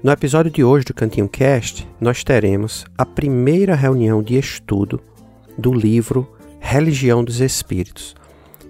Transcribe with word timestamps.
No 0.00 0.12
episódio 0.12 0.48
de 0.48 0.62
hoje 0.62 0.84
do 0.84 0.94
Cantinho 0.94 1.28
Cast, 1.28 1.84
nós 2.00 2.22
teremos 2.22 2.86
a 2.96 3.04
primeira 3.04 3.74
reunião 3.74 4.22
de 4.22 4.38
estudo 4.38 5.00
do 5.58 5.72
livro 5.72 6.32
Religião 6.60 7.24
dos 7.24 7.40
Espíritos. 7.40 8.14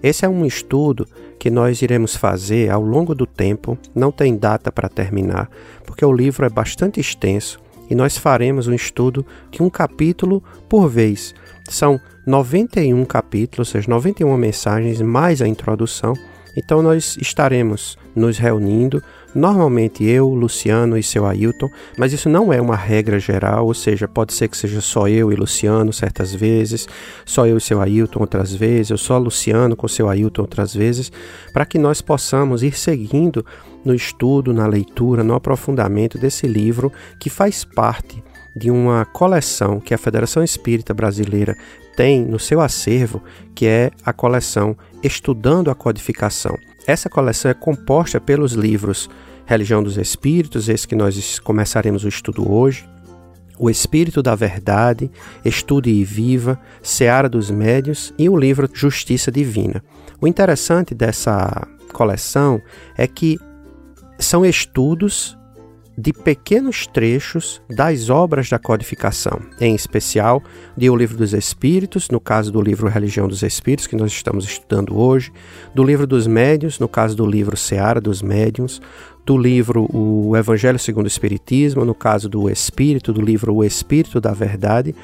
Esse 0.01 0.25
é 0.25 0.29
um 0.29 0.43
estudo 0.43 1.07
que 1.37 1.51
nós 1.51 1.83
iremos 1.83 2.15
fazer 2.15 2.71
ao 2.71 2.81
longo 2.81 3.13
do 3.13 3.27
tempo, 3.27 3.77
não 3.93 4.11
tem 4.11 4.35
data 4.35 4.71
para 4.71 4.89
terminar, 4.89 5.47
porque 5.85 6.03
o 6.03 6.11
livro 6.11 6.47
é 6.47 6.49
bastante 6.49 6.99
extenso 6.99 7.59
e 7.87 7.93
nós 7.93 8.17
faremos 8.17 8.67
um 8.67 8.73
estudo 8.73 9.23
de 9.51 9.61
um 9.61 9.69
capítulo 9.69 10.43
por 10.67 10.89
vez. 10.89 11.35
São 11.69 12.01
91 12.25 13.05
capítulos, 13.05 13.67
ou 13.67 13.71
seja, 13.71 13.87
91 13.87 14.35
mensagens 14.35 14.99
mais 14.99 15.43
a 15.43 15.47
introdução. 15.47 16.13
Então 16.55 16.81
nós 16.81 17.17
estaremos 17.19 17.97
nos 18.15 18.37
reunindo 18.37 19.01
Normalmente 19.33 20.03
eu, 20.03 20.27
Luciano 20.29 20.97
e 20.97 21.03
seu 21.03 21.25
Ailton, 21.25 21.69
mas 21.97 22.13
isso 22.13 22.27
não 22.27 22.51
é 22.51 22.59
uma 22.59 22.75
regra 22.75 23.19
geral, 23.19 23.67
ou 23.67 23.73
seja, 23.75 24.07
pode 24.07 24.33
ser 24.33 24.47
que 24.47 24.57
seja 24.57 24.81
só 24.81 25.07
eu 25.07 25.31
e 25.31 25.35
Luciano 25.35 25.93
certas 25.93 26.33
vezes, 26.33 26.87
só 27.25 27.45
eu 27.45 27.57
e 27.57 27.61
seu 27.61 27.79
Ailton 27.79 28.21
outras 28.21 28.53
vezes, 28.53 28.89
ou 28.89 28.97
só 28.97 29.17
Luciano 29.19 29.75
com 29.75 29.87
seu 29.87 30.09
Ailton 30.09 30.41
outras 30.41 30.73
vezes, 30.73 31.11
para 31.53 31.65
que 31.65 31.77
nós 31.77 32.01
possamos 32.01 32.63
ir 32.63 32.75
seguindo 32.75 33.45
no 33.85 33.93
estudo, 33.93 34.51
na 34.51 34.65
leitura, 34.65 35.23
no 35.23 35.35
aprofundamento 35.35 36.17
desse 36.17 36.47
livro 36.47 36.91
que 37.19 37.29
faz 37.29 37.63
parte 37.63 38.23
de 38.59 38.69
uma 38.69 39.05
coleção 39.05 39.79
que 39.79 39.93
a 39.93 39.97
Federação 39.97 40.43
Espírita 40.43 40.93
Brasileira 40.93 41.55
tem 41.95 42.25
no 42.25 42.37
seu 42.37 42.59
acervo, 42.59 43.23
que 43.55 43.65
é 43.65 43.89
a 44.05 44.11
coleção 44.11 44.75
Estudando 45.01 45.71
a 45.71 45.75
Codificação. 45.75 46.57
Essa 46.85 47.09
coleção 47.09 47.49
é 47.49 47.53
composta 47.53 48.19
pelos 48.19 48.51
livros 48.53 49.09
Religião 49.45 49.81
dos 49.81 49.97
Espíritos, 49.97 50.67
esse 50.67 50.87
que 50.87 50.95
nós 50.95 51.39
começaremos 51.39 52.03
o 52.03 52.07
estudo 52.09 52.51
hoje, 52.51 52.87
O 53.57 53.69
Espírito 53.69 54.21
da 54.21 54.35
Verdade, 54.35 55.09
Estude 55.43 55.89
e 55.89 56.03
Viva, 56.03 56.59
Seara 56.83 57.29
dos 57.29 57.49
Médios 57.49 58.13
e 58.17 58.29
o 58.29 58.37
livro 58.37 58.69
Justiça 58.71 59.31
Divina. 59.31 59.83
O 60.21 60.27
interessante 60.27 60.93
dessa 60.93 61.67
coleção 61.93 62.61
é 62.97 63.07
que 63.07 63.39
são 64.19 64.45
estudos 64.45 65.38
de 65.99 66.13
pequenos 66.13 66.87
trechos 66.87 67.61
das 67.69 68.09
obras 68.09 68.49
da 68.49 68.57
codificação, 68.57 69.41
em 69.59 69.75
especial 69.75 70.41
de 70.77 70.89
O 70.89 70.95
Livro 70.95 71.17
dos 71.17 71.33
Espíritos, 71.33 72.07
no 72.09 72.21
caso 72.21 72.53
do 72.53 72.61
livro 72.61 72.87
Religião 72.87 73.27
dos 73.27 73.43
Espíritos, 73.43 73.85
que 73.85 73.97
nós 73.97 74.13
estamos 74.13 74.45
estudando 74.45 74.97
hoje, 74.97 75.29
do 75.75 75.83
Livro 75.83 76.07
dos 76.07 76.25
Médiuns, 76.25 76.79
no 76.79 76.87
caso 76.87 77.17
do 77.17 77.25
livro 77.25 77.57
Seara 77.57 77.99
dos 77.99 78.21
Médiuns, 78.21 78.81
do 79.25 79.37
livro 79.37 79.89
O 79.93 80.37
Evangelho 80.37 80.79
segundo 80.79 81.03
o 81.03 81.09
Espiritismo, 81.09 81.83
no 81.83 81.93
caso 81.93 82.29
do 82.29 82.49
Espírito, 82.49 83.11
do 83.11 83.21
livro 83.21 83.53
O 83.53 83.61
Espírito 83.61 84.21
da 84.21 84.31
Verdade, 84.31 84.95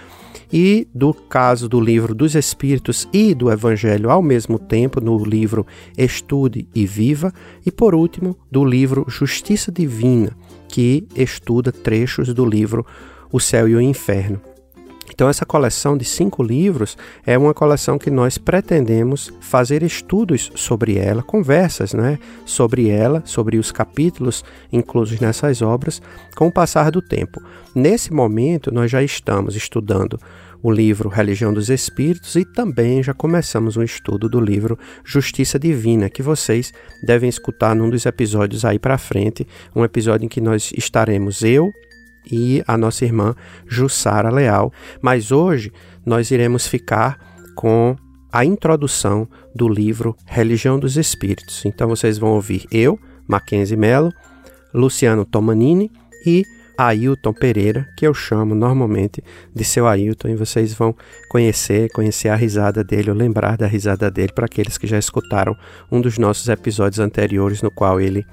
e 0.52 0.88
do 0.94 1.14
caso 1.14 1.68
do 1.68 1.82
livro 1.82 2.16
dos 2.16 2.36
Espíritos 2.36 3.06
e 3.12 3.34
do 3.34 3.52
Evangelho 3.52 4.10
ao 4.10 4.22
mesmo 4.22 4.58
tempo, 4.58 5.02
no 5.02 5.18
livro 5.24 5.68
Estude 5.98 6.70
e 6.74 6.86
Viva, 6.86 7.34
e 7.66 7.72
por 7.72 7.94
último, 7.94 8.38
do 8.50 8.64
livro 8.64 9.06
Justiça 9.10 9.72
Divina, 9.72 10.32
que 10.76 11.08
estuda 11.16 11.72
trechos 11.72 12.34
do 12.34 12.46
livro 12.46 12.86
O 13.32 13.40
Céu 13.40 13.66
e 13.66 13.76
o 13.76 13.80
Inferno. 13.80 14.42
Então, 15.10 15.30
essa 15.30 15.46
coleção 15.46 15.96
de 15.96 16.04
cinco 16.04 16.44
livros 16.44 16.98
é 17.26 17.38
uma 17.38 17.54
coleção 17.54 17.98
que 17.98 18.12
nós 18.12 18.38
pretendemos 18.38 19.32
fazer 19.40 19.84
estudos 19.84 20.52
sobre 20.54 20.98
ela, 20.98 21.24
conversas 21.24 21.94
né, 21.94 22.20
sobre 22.46 22.90
ela, 22.90 23.24
sobre 23.24 23.58
os 23.58 23.72
capítulos 23.72 24.44
inclusos 24.70 25.22
nessas 25.22 25.62
obras, 25.62 26.02
com 26.36 26.48
o 26.48 26.52
passar 26.52 26.92
do 26.92 27.02
tempo. 27.02 27.42
Nesse 27.74 28.12
momento, 28.14 28.70
nós 28.70 28.92
já 28.92 29.02
estamos 29.02 29.56
estudando 29.56 30.20
o 30.66 30.72
livro 30.72 31.10
Religião 31.10 31.54
dos 31.54 31.70
Espíritos 31.70 32.36
e 32.36 32.44
também 32.44 33.04
já 33.04 33.14
começamos 33.14 33.78
um 33.78 33.84
estudo 33.84 34.28
do 34.28 34.42
livro 34.42 34.80
Justiça 35.04 35.60
Divina, 35.60 36.10
que 36.10 36.24
vocês 36.24 36.74
devem 37.04 37.30
escutar 37.30 37.76
num 37.76 37.88
dos 37.88 38.04
episódios 38.04 38.66
aí 38.66 38.80
para 38.80 38.98
frente, 38.98 39.46
um 39.76 39.86
episódio 39.86 40.26
em 40.26 40.28
que 40.28 40.42
nós 40.42 40.74
estaremos 40.76 41.44
eu 41.44 41.72
e 42.32 42.64
a 42.66 42.76
nossa 42.80 43.06
irmã 43.06 43.36
Jussara 43.68 44.32
Leal, 44.32 44.74
mas 45.04 45.32
hoje 45.32 45.72
nós 46.04 46.32
iremos 46.32 46.66
ficar 46.66 47.20
com 47.56 47.96
a 48.32 48.44
introdução 48.44 49.30
do 49.54 49.70
livro 49.70 50.18
Religião 50.26 50.80
dos 50.80 50.98
Espíritos. 50.98 51.64
Então 51.64 51.88
vocês 51.88 52.18
vão 52.18 52.32
ouvir 52.32 52.66
eu, 52.72 53.00
Mackenzie 53.28 53.78
Mello, 53.78 54.12
Luciano 54.74 55.26
Tomanini 55.26 55.92
e 56.26 56.44
Ailton 56.78 57.34
Pereira, 57.34 57.88
que 57.98 58.06
eu 58.06 58.14
chamo 58.14 58.54
normalmente 58.54 59.24
de 59.54 59.64
seu 59.64 59.88
Ailton, 59.88 60.30
e 60.30 60.36
vocês 60.36 60.74
vão 60.74 60.96
conhecer, 61.30 61.90
conhecer 61.92 62.30
a 62.30 62.36
risada 62.36 62.84
dele, 62.84 63.10
ou 63.10 63.16
lembrar 63.16 63.58
da 63.58 63.68
risada 63.68 64.10
dele 64.12 64.34
para 64.34 64.46
aqueles 64.46 64.78
que 64.78 64.88
já 64.88 64.98
escutaram 64.98 65.56
um 65.92 66.02
dos 66.02 66.18
nossos 66.18 66.48
episódios 66.50 67.00
anteriores 67.00 67.62
no 67.62 67.72
qual 67.72 68.00
ele 68.00 68.26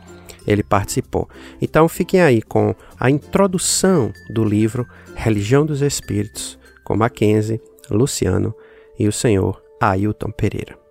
ele 0.44 0.62
participou. 0.64 1.28
Então 1.60 1.88
fiquem 1.88 2.20
aí 2.20 2.42
com 2.42 2.74
a 2.98 3.08
introdução 3.08 4.12
do 4.28 4.44
livro 4.44 4.86
Religião 5.14 5.64
dos 5.64 5.82
Espíritos, 5.82 6.58
com 6.82 6.96
Mackenzie, 6.96 7.60
Luciano 7.88 8.52
e 8.98 9.06
o 9.06 9.12
senhor 9.12 9.62
Ailton 9.80 10.32
Pereira. 10.32 10.81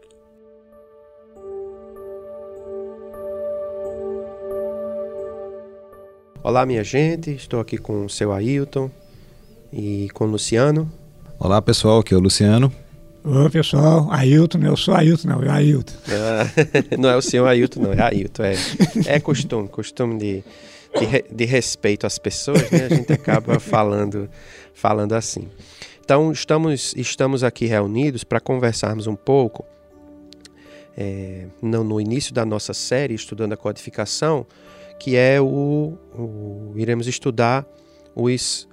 Olá, 6.43 6.65
minha 6.65 6.83
gente, 6.83 7.29
estou 7.29 7.59
aqui 7.59 7.77
com 7.77 8.03
o 8.03 8.09
seu 8.09 8.33
Ailton 8.33 8.89
e 9.71 10.07
com 10.11 10.23
o 10.23 10.27
Luciano. 10.27 10.91
Olá, 11.37 11.61
pessoal, 11.61 11.99
aqui 11.99 12.15
é 12.15 12.17
o 12.17 12.19
Luciano. 12.19 12.73
Oi, 13.23 13.49
pessoal, 13.51 14.11
Ailton, 14.11 14.57
eu 14.63 14.75
sou 14.75 14.95
Ailton, 14.95 15.27
não, 15.27 15.43
é 15.43 15.49
Ailton. 15.51 15.93
Ah, 16.09 16.47
não 16.97 17.09
é 17.09 17.15
o 17.15 17.21
senhor 17.21 17.45
Ailton, 17.45 17.81
não, 17.81 17.93
é 17.93 18.01
Ailton, 18.01 18.43
é, 18.43 18.55
é 19.05 19.19
costume, 19.19 19.67
costume 19.67 20.17
de, 20.17 20.43
de, 20.99 21.25
de, 21.31 21.45
respeito 21.45 22.07
às 22.07 22.17
pessoas, 22.17 22.71
né? 22.71 22.87
A 22.89 22.95
gente 22.95 23.13
acaba 23.13 23.59
falando, 23.59 24.27
falando 24.73 25.13
assim. 25.13 25.47
Então, 26.03 26.31
estamos, 26.31 26.95
estamos 26.97 27.43
aqui 27.43 27.67
reunidos 27.67 28.23
para 28.23 28.39
conversarmos 28.39 29.05
um 29.05 29.15
pouco, 29.15 29.63
é, 30.97 31.45
no, 31.61 31.83
no 31.83 32.01
início 32.01 32.33
da 32.33 32.43
nossa 32.43 32.73
série, 32.73 33.13
estudando 33.13 33.53
a 33.53 33.57
codificação, 33.57 34.47
que 35.01 35.15
é 35.15 35.41
o, 35.41 35.97
o 36.13 36.73
iremos 36.75 37.07
estudar 37.07 37.65
os 38.15 38.69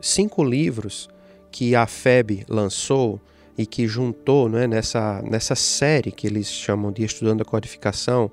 cinco 0.00 0.42
livros 0.42 1.08
que 1.48 1.76
a 1.76 1.86
FEB 1.86 2.44
lançou 2.48 3.20
e 3.56 3.64
que 3.64 3.86
juntou 3.86 4.48
né, 4.48 4.66
nessa, 4.66 5.22
nessa 5.22 5.54
série 5.54 6.10
que 6.10 6.26
eles 6.26 6.48
chamam 6.48 6.90
de 6.90 7.04
Estudando 7.04 7.42
a 7.42 7.44
Codificação, 7.44 8.28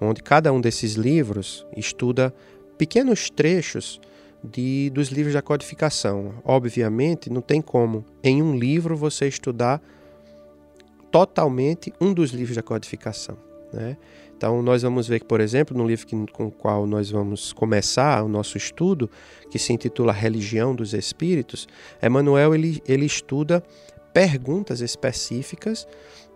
onde 0.00 0.22
cada 0.22 0.50
um 0.54 0.58
desses 0.58 0.94
livros 0.94 1.66
estuda 1.76 2.34
pequenos 2.78 3.28
trechos 3.28 4.00
de, 4.42 4.88
dos 4.88 5.08
livros 5.08 5.34
da 5.34 5.42
codificação. 5.42 6.32
Obviamente, 6.42 7.28
não 7.28 7.42
tem 7.42 7.60
como 7.60 8.06
em 8.24 8.42
um 8.42 8.56
livro 8.56 8.96
você 8.96 9.28
estudar 9.28 9.82
totalmente 11.10 11.92
um 12.00 12.14
dos 12.14 12.30
livros 12.30 12.56
da 12.56 12.62
codificação. 12.62 13.36
Né? 13.70 13.98
Então, 14.36 14.62
nós 14.62 14.82
vamos 14.82 15.06
ver 15.06 15.20
que, 15.20 15.26
por 15.26 15.40
exemplo, 15.40 15.76
no 15.76 15.86
livro 15.86 16.06
que, 16.06 16.16
com 16.32 16.46
o 16.46 16.50
qual 16.50 16.86
nós 16.86 17.10
vamos 17.10 17.52
começar 17.52 18.24
o 18.24 18.28
nosso 18.28 18.56
estudo, 18.56 19.08
que 19.50 19.58
se 19.58 19.72
intitula 19.72 20.12
Religião 20.12 20.74
dos 20.74 20.94
Espíritos, 20.94 21.68
Emmanuel 22.02 22.54
ele, 22.54 22.82
ele 22.86 23.06
estuda 23.06 23.62
perguntas 24.12 24.80
específicas 24.80 25.86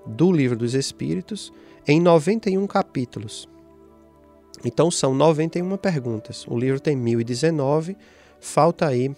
do 0.07 0.31
livro 0.31 0.57
dos 0.57 0.75
Espíritos 0.75 1.53
em 1.87 2.01
91 2.01 2.67
capítulos. 2.67 3.49
Então, 4.65 4.91
são 4.91 5.15
91 5.15 5.77
perguntas. 5.77 6.47
O 6.49 6.59
livro 6.59 6.81
tem 6.81 6.97
1019, 6.97 7.97
falta 8.41 8.87
aí 8.87 9.15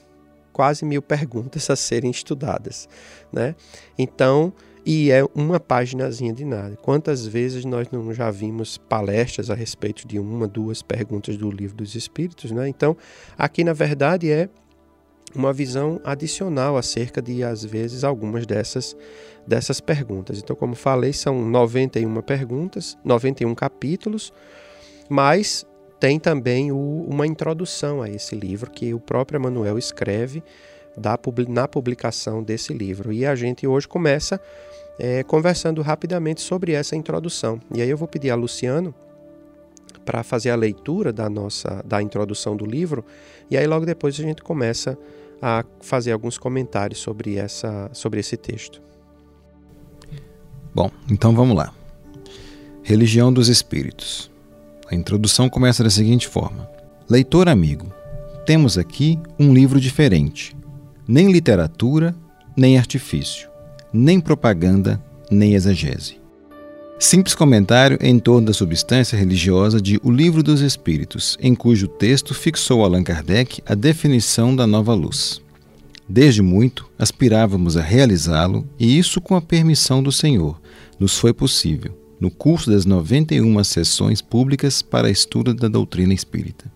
quase 0.53 0.85
mil 0.85 1.01
perguntas 1.01 1.69
a 1.71 1.77
serem 1.77 2.11
estudadas. 2.11 2.89
Né? 3.33 3.55
Então, 3.97 4.53
e 4.91 5.11
é 5.11 5.23
uma 5.35 5.61
paginazinha 5.61 6.33
de 6.33 6.47
nada. 6.47 6.75
Quantas 6.81 7.27
vezes 7.27 7.63
nós 7.67 7.91
não 7.91 8.11
já 8.15 8.31
vimos 8.31 8.79
palestras 8.79 9.51
a 9.51 9.55
respeito 9.55 10.09
de 10.09 10.19
uma, 10.19 10.49
duas 10.49 10.81
perguntas 10.81 11.37
do 11.37 11.51
livro 11.51 11.77
dos 11.77 11.95
Espíritos, 11.95 12.51
né? 12.51 12.67
Então, 12.71 12.97
aqui 13.37 13.63
na 13.63 13.75
verdade 13.75 14.31
é 14.31 14.49
uma 15.35 15.53
visão 15.53 16.01
adicional 16.03 16.79
acerca 16.79 17.21
de 17.21 17.45
às 17.45 17.63
vezes 17.63 18.03
algumas 18.03 18.47
dessas 18.47 18.97
dessas 19.47 19.79
perguntas. 19.79 20.39
Então, 20.39 20.57
como 20.57 20.75
falei, 20.75 21.13
são 21.13 21.47
91 21.47 22.23
perguntas, 22.23 22.97
91 23.05 23.55
capítulos, 23.55 24.33
mas 25.07 25.67
tem 26.01 26.19
também 26.19 26.73
o, 26.73 27.05
uma 27.07 27.27
introdução 27.27 28.01
a 28.01 28.09
esse 28.09 28.35
livro 28.35 28.71
que 28.71 28.95
o 28.95 29.01
próprio 29.01 29.37
Emanuel 29.37 29.77
escreve 29.77 30.43
da, 30.97 31.19
na 31.49 31.69
publicação 31.69 32.43
desse 32.43 32.73
livro. 32.73 33.13
E 33.13 33.25
a 33.27 33.35
gente 33.35 33.67
hoje 33.67 33.87
começa 33.87 34.41
é, 34.99 35.23
conversando 35.23 35.81
rapidamente 35.81 36.41
sobre 36.41 36.73
essa 36.73 36.97
introdução. 36.97 37.61
E 37.75 37.81
aí 37.81 37.89
eu 37.89 37.97
vou 37.97 38.09
pedir 38.09 38.31
a 38.31 38.35
Luciano 38.35 38.95
para 40.05 40.23
fazer 40.23 40.51
a 40.51 40.57
leitura 40.57 41.13
da 41.13 41.29
nossa 41.29 41.83
da 41.85 42.03
introdução 42.03 42.57
do 42.57 42.65
livro 42.65 43.05
e 43.51 43.59
aí 43.59 43.67
logo 43.67 43.85
depois 43.85 44.19
a 44.19 44.23
gente 44.23 44.43
começa 44.43 44.99
a 45.41 45.63
fazer 45.81 46.13
alguns 46.13 46.39
comentários 46.39 46.99
sobre 46.99 47.37
essa 47.37 47.91
sobre 47.93 48.19
esse 48.19 48.37
texto. 48.37 48.81
Bom, 50.75 50.91
então 51.11 51.35
vamos 51.35 51.57
lá. 51.57 51.75
Religião 52.83 53.33
dos 53.33 53.49
Espíritos. 53.49 54.31
A 54.91 54.95
introdução 54.95 55.49
começa 55.49 55.85
da 55.85 55.91
seguinte 55.91 56.27
forma: 56.27 56.69
Leitor 57.09 57.49
amigo, 57.49 57.93
temos 58.47 58.79
aqui 58.79 59.19
um 59.39 59.53
livro 59.53 59.79
diferente. 59.79 60.57
Nem 61.09 61.33
literatura, 61.33 62.15
nem 62.55 62.77
artifício, 62.77 63.49
nem 63.91 64.21
propaganda, 64.21 65.03
nem 65.31 65.55
exegese. 65.55 66.19
Simples 66.99 67.35
comentário 67.35 67.97
em 68.03 68.19
torno 68.19 68.49
da 68.49 68.53
substância 68.53 69.17
religiosa 69.17 69.81
de 69.81 69.99
O 70.03 70.11
Livro 70.11 70.43
dos 70.43 70.61
Espíritos, 70.61 71.39
em 71.41 71.55
cujo 71.55 71.89
texto 71.89 72.35
fixou 72.35 72.85
Allan 72.85 73.03
Kardec 73.03 73.63
a 73.65 73.75
definição 73.75 74.55
da 74.55 74.67
nova 74.67 74.93
luz. 74.93 75.41
Desde 76.07 76.43
muito 76.43 76.87
aspirávamos 76.99 77.79
a 77.79 77.81
realizá-lo, 77.81 78.69
e 78.79 78.99
isso 78.99 79.19
com 79.19 79.35
a 79.35 79.41
permissão 79.41 80.03
do 80.03 80.13
Senhor 80.13 80.61
nos 81.01 81.17
foi 81.17 81.33
possível 81.33 81.97
no 82.21 82.31
curso 82.31 82.71
das 82.71 82.85
91 82.85 83.65
sessões 83.65 84.21
públicas 84.21 84.83
para 84.83 85.09
estudo 85.09 85.55
da 85.55 85.69
doutrina 85.69 86.13
espírita. 86.13 86.71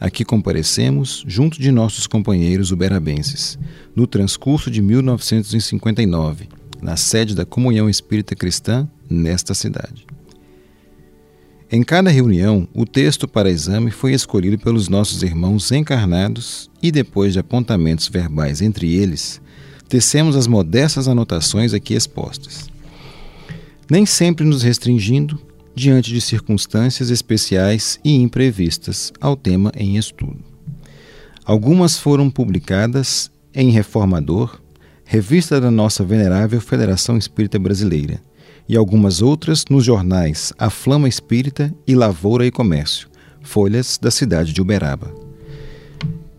Aqui 0.00 0.24
comparecemos 0.24 1.24
junto 1.26 1.60
de 1.60 1.72
nossos 1.72 2.06
companheiros 2.06 2.70
uberabenses, 2.70 3.58
no 3.94 4.06
transcurso 4.06 4.70
de 4.70 4.80
1959, 4.80 6.48
na 6.80 6.96
sede 6.96 7.34
da 7.34 7.44
Comunhão 7.44 7.88
Espírita 7.88 8.36
Cristã, 8.36 8.88
nesta 9.10 9.54
cidade. 9.54 10.06
Em 11.70 11.82
cada 11.82 12.10
reunião, 12.10 12.66
o 12.72 12.86
texto 12.86 13.28
para 13.28 13.50
exame 13.50 13.90
foi 13.90 14.12
escolhido 14.12 14.58
pelos 14.58 14.88
nossos 14.88 15.22
irmãos 15.22 15.70
encarnados 15.72 16.70
e, 16.82 16.90
depois 16.90 17.32
de 17.32 17.40
apontamentos 17.40 18.08
verbais 18.08 18.62
entre 18.62 18.94
eles, 18.94 19.40
tecemos 19.88 20.36
as 20.36 20.46
modestas 20.46 21.08
anotações 21.08 21.74
aqui 21.74 21.94
expostas 21.94 22.70
nem 23.90 24.04
sempre 24.04 24.44
nos 24.44 24.62
restringindo 24.62 25.40
diante 25.78 26.12
de 26.12 26.20
circunstâncias 26.20 27.08
especiais 27.08 27.98
e 28.04 28.12
imprevistas 28.14 29.12
ao 29.20 29.36
tema 29.36 29.72
em 29.76 29.96
estudo. 29.96 30.38
Algumas 31.44 31.96
foram 31.96 32.28
publicadas 32.28 33.30
em 33.54 33.70
Reformador, 33.70 34.60
revista 35.04 35.60
da 35.60 35.70
nossa 35.70 36.04
venerável 36.04 36.60
Federação 36.60 37.16
Espírita 37.16 37.58
Brasileira, 37.58 38.20
e 38.68 38.76
algumas 38.76 39.22
outras 39.22 39.64
nos 39.70 39.84
jornais 39.84 40.52
A 40.58 40.68
Flama 40.68 41.08
Espírita 41.08 41.72
e 41.86 41.94
Lavoura 41.94 42.44
e 42.44 42.50
Comércio, 42.50 43.08
folhas 43.40 43.98
da 44.02 44.10
cidade 44.10 44.52
de 44.52 44.60
Uberaba. 44.60 45.14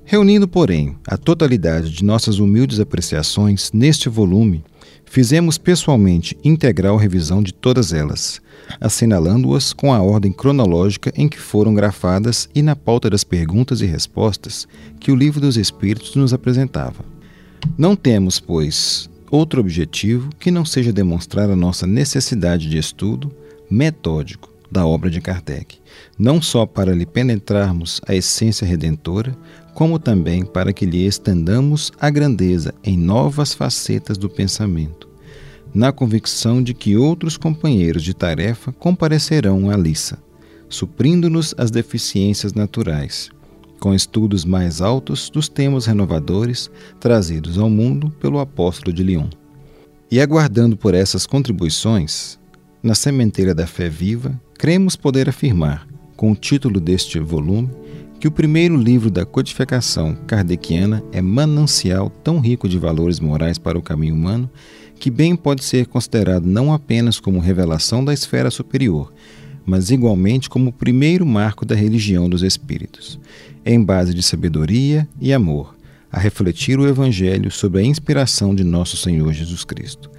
Reunindo, 0.06 0.48
porém, 0.48 0.96
a 1.08 1.18
totalidade 1.18 1.92
de 1.92 2.04
nossas 2.04 2.40
humildes 2.40 2.80
apreciações 2.80 3.72
neste 3.72 4.10
volume, 4.10 4.64
Fizemos 5.10 5.58
pessoalmente 5.58 6.38
integral 6.44 6.96
revisão 6.96 7.42
de 7.42 7.52
todas 7.52 7.94
elas, 7.94 8.40
assinalando-as 8.80 9.74
com 9.74 9.94
a 9.94 10.02
ordem 10.02 10.32
cronológica 10.32 11.12
em 11.16 11.28
que 11.28 11.40
foram 11.40 11.74
grafadas 11.74 12.50
e 12.54 12.62
na 12.62 12.76
pauta 12.76 13.10
das 13.10 13.24
perguntas 13.24 13.82
e 13.82 13.86
respostas 13.86 14.68
que 15.00 15.12
o 15.12 15.16
Livro 15.16 15.42
dos 15.42 15.58
Espíritos 15.58 16.16
nos 16.16 16.34
apresentava. 16.34 17.04
Não 17.78 17.96
temos, 17.96 18.40
pois, 18.40 19.10
outro 19.30 19.62
objetivo 19.62 20.30
que 20.40 20.52
não 20.52 20.66
seja 20.66 20.94
demonstrar 20.94 21.50
a 21.50 21.56
nossa 21.56 21.86
necessidade 21.86 22.70
de 22.70 22.78
estudo 22.78 23.32
metódico 23.70 24.50
da 24.72 24.86
obra 24.86 25.10
de 25.10 25.20
Kardec, 25.20 25.80
não 26.18 26.42
só 26.42 26.66
para 26.66 26.94
lhe 26.94 27.06
penetrarmos 27.06 28.00
a 28.08 28.14
essência 28.14 28.68
redentora, 28.68 29.36
como 29.74 29.98
também 29.98 30.46
para 30.46 30.74
que 30.74 30.86
lhe 30.86 31.06
estendamos 31.06 31.92
a 32.00 32.10
grandeza 32.10 32.74
em 32.84 32.98
novas 32.98 33.54
facetas 33.54 34.18
do 34.18 34.30
pensamento, 34.30 35.09
na 35.74 35.92
convicção 35.92 36.62
de 36.62 36.74
que 36.74 36.98
outros 36.98 37.38
companheiros 37.38 38.04
de 38.04 38.14
tarefa 38.14 38.72
comparecerão 38.72 39.70
à 39.70 39.78
liça, 39.78 40.18
suprindo-nos 40.68 41.54
as 41.58 41.72
deficiências 41.72 42.54
naturais, 42.54 43.30
com 43.80 43.94
estudos 43.94 44.44
mais 44.46 44.82
altos 44.82 45.30
dos 45.30 45.48
temas 45.48 45.86
renovadores 45.86 46.70
trazidos 47.00 47.58
ao 47.58 47.70
mundo 47.70 48.10
pelo 48.20 48.40
apóstolo 48.40 48.94
de 48.94 49.04
Lyon. 49.04 49.30
E 50.12 50.20
aguardando 50.20 50.76
por 50.76 50.94
essas 50.94 51.26
contribuições, 51.26 52.40
na 52.82 52.96
sementeira 52.96 53.54
da 53.54 53.68
fé 53.68 53.88
viva, 53.88 54.40
cremos 54.58 54.96
poder 54.96 55.30
afirmar, 55.30 55.88
com 56.16 56.32
o 56.32 56.36
título 56.36 56.80
deste 56.80 57.20
volume, 57.20 57.70
que 58.20 58.28
o 58.28 58.32
primeiro 58.32 58.76
livro 58.76 59.10
da 59.10 59.26
codificação 59.26 60.14
kardeciana 60.28 61.02
é 61.14 61.22
manancial 61.22 62.10
tão 62.10 62.40
rico 62.40 62.68
de 62.68 62.78
valores 62.78 63.20
morais 63.20 63.58
para 63.58 63.78
o 63.78 63.82
caminho 63.82 64.16
humano 64.16 64.50
que 65.00 65.10
bem 65.10 65.36
pode 65.36 65.64
ser 65.64 65.88
considerado 65.88 66.46
não 66.46 66.74
apenas 66.74 67.20
como 67.20 67.40
revelação 67.40 68.04
da 68.04 68.14
esfera 68.14 68.52
superior, 68.52 69.14
mas 69.66 69.90
igualmente 69.90 70.50
como 70.50 70.70
o 70.70 70.74
primeiro 70.74 71.26
marco 71.26 71.66
da 71.66 71.74
religião 71.74 72.30
dos 72.30 72.44
espíritos, 72.44 73.20
em 73.66 73.82
base 73.84 74.14
de 74.14 74.22
sabedoria 74.22 75.08
e 75.20 75.32
amor, 75.32 75.76
a 76.12 76.20
refletir 76.20 76.80
o 76.80 76.88
Evangelho 76.88 77.50
sobre 77.50 77.82
a 77.82 77.84
inspiração 77.84 78.54
de 78.54 78.64
nosso 78.64 78.98
Senhor 78.98 79.32
Jesus 79.32 79.64
Cristo. 79.64 80.12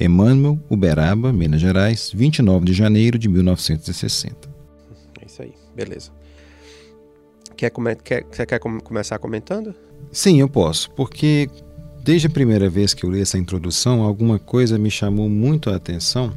Emmanuel, 0.00 0.58
Uberaba, 0.68 1.32
Minas 1.32 1.60
Gerais, 1.60 2.10
29 2.12 2.64
de 2.64 2.72
janeiro 2.72 3.18
de 3.18 3.28
1960. 3.28 4.48
É 5.20 5.26
isso 5.26 5.42
aí, 5.42 5.54
beleza. 5.76 6.10
Quer, 7.56 7.70
quer, 8.02 8.26
você 8.30 8.44
quer 8.44 8.58
com 8.58 8.80
começar 8.80 9.18
comentando? 9.18 9.74
Sim, 10.10 10.40
eu 10.40 10.48
posso, 10.48 10.90
porque 10.92 11.48
desde 12.04 12.26
a 12.26 12.30
primeira 12.30 12.68
vez 12.68 12.92
que 12.92 13.04
eu 13.04 13.10
li 13.10 13.22
essa 13.22 13.38
introdução, 13.38 14.02
alguma 14.02 14.38
coisa 14.38 14.78
me 14.78 14.90
chamou 14.90 15.26
muito 15.26 15.70
a 15.70 15.76
atenção. 15.76 16.34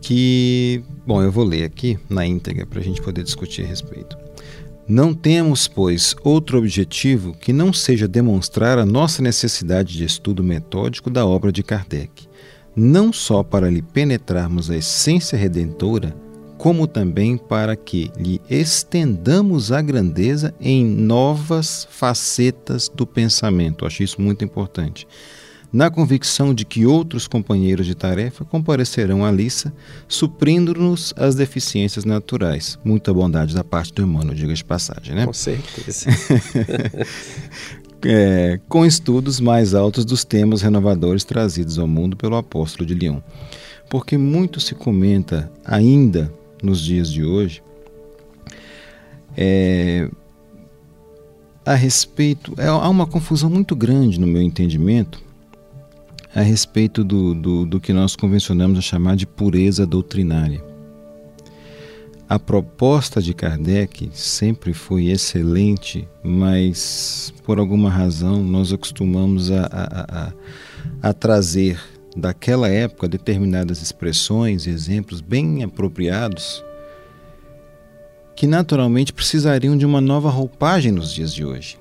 Que, 0.00 0.82
bom, 1.06 1.22
eu 1.22 1.30
vou 1.30 1.44
ler 1.44 1.62
aqui 1.62 1.96
na 2.10 2.26
íntegra 2.26 2.66
para 2.66 2.80
a 2.80 2.82
gente 2.82 3.00
poder 3.00 3.22
discutir 3.22 3.62
a 3.64 3.68
respeito. 3.68 4.18
Não 4.88 5.14
temos, 5.14 5.68
pois, 5.68 6.16
outro 6.24 6.58
objetivo 6.58 7.32
que 7.34 7.52
não 7.52 7.72
seja 7.72 8.08
demonstrar 8.08 8.76
a 8.76 8.84
nossa 8.84 9.22
necessidade 9.22 9.96
de 9.96 10.04
estudo 10.04 10.42
metódico 10.42 11.08
da 11.08 11.24
obra 11.24 11.52
de 11.52 11.62
Kardec, 11.62 12.26
não 12.74 13.12
só 13.12 13.44
para 13.44 13.70
lhe 13.70 13.82
penetrarmos 13.82 14.68
a 14.68 14.76
essência 14.76 15.38
redentora, 15.38 16.12
como 16.62 16.86
também 16.86 17.36
para 17.36 17.74
que 17.74 18.12
lhe 18.16 18.40
estendamos 18.48 19.72
a 19.72 19.82
grandeza 19.82 20.54
em 20.60 20.84
novas 20.84 21.88
facetas 21.90 22.88
do 22.88 23.04
pensamento. 23.04 23.84
Acho 23.84 24.04
isso 24.04 24.22
muito 24.22 24.44
importante. 24.44 25.04
Na 25.72 25.90
convicção 25.90 26.54
de 26.54 26.64
que 26.64 26.86
outros 26.86 27.26
companheiros 27.26 27.84
de 27.84 27.96
tarefa 27.96 28.44
comparecerão 28.44 29.24
à 29.24 29.32
liça, 29.32 29.72
suprindo-nos 30.06 31.12
as 31.16 31.34
deficiências 31.34 32.04
naturais. 32.04 32.78
Muita 32.84 33.12
bondade 33.12 33.56
da 33.56 33.64
parte 33.64 33.92
do 33.94 34.02
Emmanuel, 34.02 34.36
diga 34.36 34.54
de 34.54 34.64
passagem, 34.64 35.16
né? 35.16 35.26
Com 35.26 35.32
certeza. 35.32 36.10
é, 38.06 38.60
com 38.68 38.86
estudos 38.86 39.40
mais 39.40 39.74
altos 39.74 40.04
dos 40.04 40.24
temas 40.24 40.62
renovadores 40.62 41.24
trazidos 41.24 41.76
ao 41.76 41.88
mundo 41.88 42.16
pelo 42.16 42.36
apóstolo 42.36 42.86
de 42.86 42.94
Lyon. 42.94 43.18
Porque 43.90 44.16
muito 44.16 44.60
se 44.60 44.76
comenta 44.76 45.50
ainda 45.64 46.32
nos 46.62 46.80
dias 46.80 47.10
de 47.10 47.24
hoje 47.24 47.62
é, 49.36 50.08
a 51.64 51.74
respeito. 51.74 52.54
É, 52.58 52.66
há 52.66 52.88
uma 52.88 53.06
confusão 53.06 53.50
muito 53.50 53.74
grande 53.74 54.18
no 54.18 54.26
meu 54.26 54.42
entendimento 54.42 55.22
a 56.34 56.40
respeito 56.40 57.04
do, 57.04 57.34
do, 57.34 57.66
do 57.66 57.80
que 57.80 57.92
nós 57.92 58.16
convencionamos 58.16 58.78
a 58.78 58.82
chamar 58.82 59.16
de 59.16 59.26
pureza 59.26 59.86
doutrinária. 59.86 60.64
a 62.26 62.38
proposta 62.38 63.20
de 63.20 63.34
Kardec 63.34 64.08
sempre 64.14 64.72
foi 64.72 65.08
excelente, 65.08 66.08
mas 66.24 67.34
por 67.44 67.58
alguma 67.58 67.90
razão 67.90 68.42
nós 68.42 68.72
acostumamos 68.72 69.50
a, 69.50 69.66
a, 69.66 70.32
a, 71.02 71.08
a 71.10 71.12
trazer 71.12 71.78
daquela 72.16 72.68
época 72.68 73.08
determinadas 73.08 73.80
expressões 73.80 74.66
e 74.66 74.70
exemplos 74.70 75.20
bem 75.20 75.62
apropriados 75.62 76.62
que 78.34 78.46
naturalmente 78.46 79.12
precisariam 79.12 79.76
de 79.76 79.86
uma 79.86 80.00
nova 80.00 80.30
roupagem 80.30 80.90
nos 80.90 81.12
dias 81.12 81.32
de 81.32 81.44
hoje. 81.44 81.78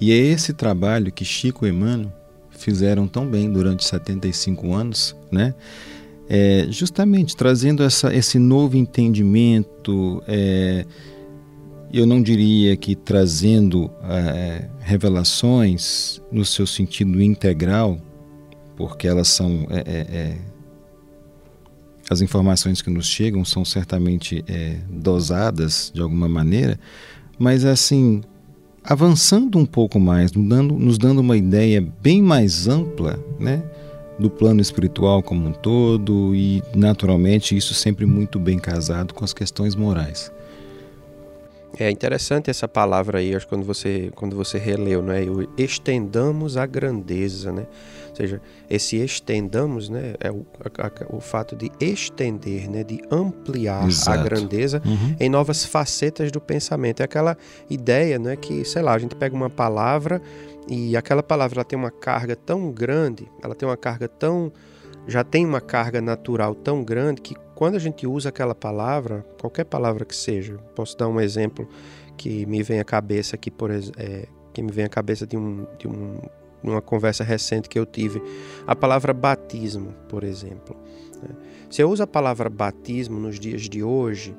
E 0.00 0.12
é 0.12 0.16
esse 0.16 0.52
trabalho 0.52 1.10
que 1.10 1.24
Chico 1.24 1.66
e 1.66 1.70
Emmanuel 1.70 2.12
fizeram 2.50 3.06
tão 3.06 3.26
bem 3.26 3.50
durante 3.50 3.84
75 3.84 4.72
anos, 4.72 5.16
né? 5.30 5.54
É, 6.28 6.66
justamente 6.68 7.34
trazendo 7.34 7.82
essa, 7.82 8.14
esse 8.14 8.38
novo 8.38 8.76
entendimento, 8.76 10.22
é, 10.28 10.84
eu 11.92 12.06
não 12.06 12.20
diria 12.20 12.76
que 12.76 12.94
trazendo 12.94 13.90
é, 14.04 14.68
revelações 14.80 16.20
no 16.30 16.44
seu 16.44 16.66
sentido 16.66 17.22
integral, 17.22 17.98
porque 18.78 19.08
elas 19.08 19.26
são 19.26 19.66
é, 19.68 19.78
é, 19.78 20.16
é, 20.16 20.38
as 22.08 22.20
informações 22.20 22.80
que 22.80 22.88
nos 22.88 23.06
chegam 23.06 23.44
são 23.44 23.64
certamente 23.64 24.42
dosadas 24.88 25.90
de 25.92 26.00
alguma 26.00 26.28
maneira, 26.28 26.78
mas 27.38 27.64
assim 27.64 28.22
avançando 28.84 29.58
um 29.58 29.66
pouco 29.66 30.00
mais, 30.00 30.32
nos 30.32 30.48
dando, 30.48 30.74
nos 30.74 30.96
dando 30.96 31.18
uma 31.18 31.36
ideia 31.36 31.86
bem 32.00 32.22
mais 32.22 32.66
ampla, 32.68 33.22
né? 33.38 33.62
do 34.18 34.28
plano 34.28 34.60
espiritual 34.60 35.22
como 35.22 35.48
um 35.48 35.52
todo 35.52 36.34
e, 36.34 36.62
naturalmente, 36.74 37.56
isso 37.56 37.72
sempre 37.72 38.04
muito 38.04 38.38
bem 38.38 38.58
casado 38.58 39.14
com 39.14 39.24
as 39.24 39.32
questões 39.32 39.76
morais. 39.76 40.32
É 41.78 41.88
interessante 41.90 42.50
essa 42.50 42.66
palavra 42.66 43.18
aí, 43.18 43.34
acho 43.34 43.46
quando 43.46 43.64
você 43.64 44.10
quando 44.16 44.34
você 44.34 44.58
releu, 44.58 45.00
né? 45.00 45.22
O 45.22 45.48
estendamos 45.56 46.56
a 46.56 46.66
grandeza, 46.66 47.52
né? 47.52 47.66
Ou 48.18 48.26
seja, 48.26 48.42
esse 48.68 48.96
estendamos, 48.96 49.88
né, 49.88 50.14
é 50.18 50.30
o, 50.30 50.44
a, 50.76 51.16
o 51.16 51.20
fato 51.20 51.54
de 51.54 51.70
estender, 51.80 52.68
né, 52.68 52.82
de 52.82 53.00
ampliar 53.12 53.86
Exato. 53.86 54.18
a 54.18 54.22
grandeza 54.22 54.82
uhum. 54.84 55.14
em 55.20 55.28
novas 55.28 55.64
facetas 55.64 56.32
do 56.32 56.40
pensamento. 56.40 57.00
É 57.00 57.04
aquela 57.04 57.36
ideia, 57.70 58.18
né, 58.18 58.34
que, 58.34 58.64
sei 58.64 58.82
lá, 58.82 58.94
a 58.94 58.98
gente 58.98 59.14
pega 59.14 59.36
uma 59.36 59.48
palavra 59.48 60.20
e 60.68 60.96
aquela 60.96 61.22
palavra 61.22 61.58
ela 61.58 61.64
tem 61.64 61.78
uma 61.78 61.92
carga 61.92 62.34
tão 62.34 62.72
grande, 62.72 63.28
ela 63.40 63.54
tem 63.54 63.68
uma 63.68 63.76
carga 63.76 64.08
tão. 64.08 64.52
já 65.06 65.22
tem 65.22 65.46
uma 65.46 65.60
carga 65.60 66.00
natural 66.00 66.56
tão 66.56 66.82
grande 66.82 67.22
que 67.22 67.36
quando 67.54 67.76
a 67.76 67.78
gente 67.78 68.06
usa 68.06 68.30
aquela 68.30 68.54
palavra, 68.54 69.24
qualquer 69.40 69.64
palavra 69.64 70.04
que 70.04 70.14
seja, 70.14 70.58
posso 70.74 70.96
dar 70.98 71.08
um 71.08 71.20
exemplo 71.20 71.68
que 72.16 72.44
me 72.46 72.62
vem 72.64 72.80
à 72.80 72.84
cabeça 72.84 73.36
aqui, 73.36 73.50
por 73.50 73.70
é, 73.70 74.26
que 74.52 74.60
me 74.60 74.72
vem 74.72 74.84
à 74.84 74.88
cabeça 74.88 75.24
de, 75.26 75.36
um, 75.36 75.66
de 75.78 75.86
um, 75.86 76.18
uma 76.62 76.82
conversa 76.82 77.22
recente 77.24 77.68
que 77.68 77.78
eu 77.78 77.86
tive, 77.86 78.22
a 78.66 78.74
palavra 78.74 79.12
batismo, 79.12 79.94
por 80.08 80.24
exemplo. 80.24 80.76
Se 81.70 81.82
eu 81.82 81.90
uso 81.90 82.02
a 82.02 82.06
palavra 82.06 82.48
batismo 82.48 83.18
nos 83.18 83.38
dias 83.38 83.62
de 83.62 83.82
hoje, 83.82 84.34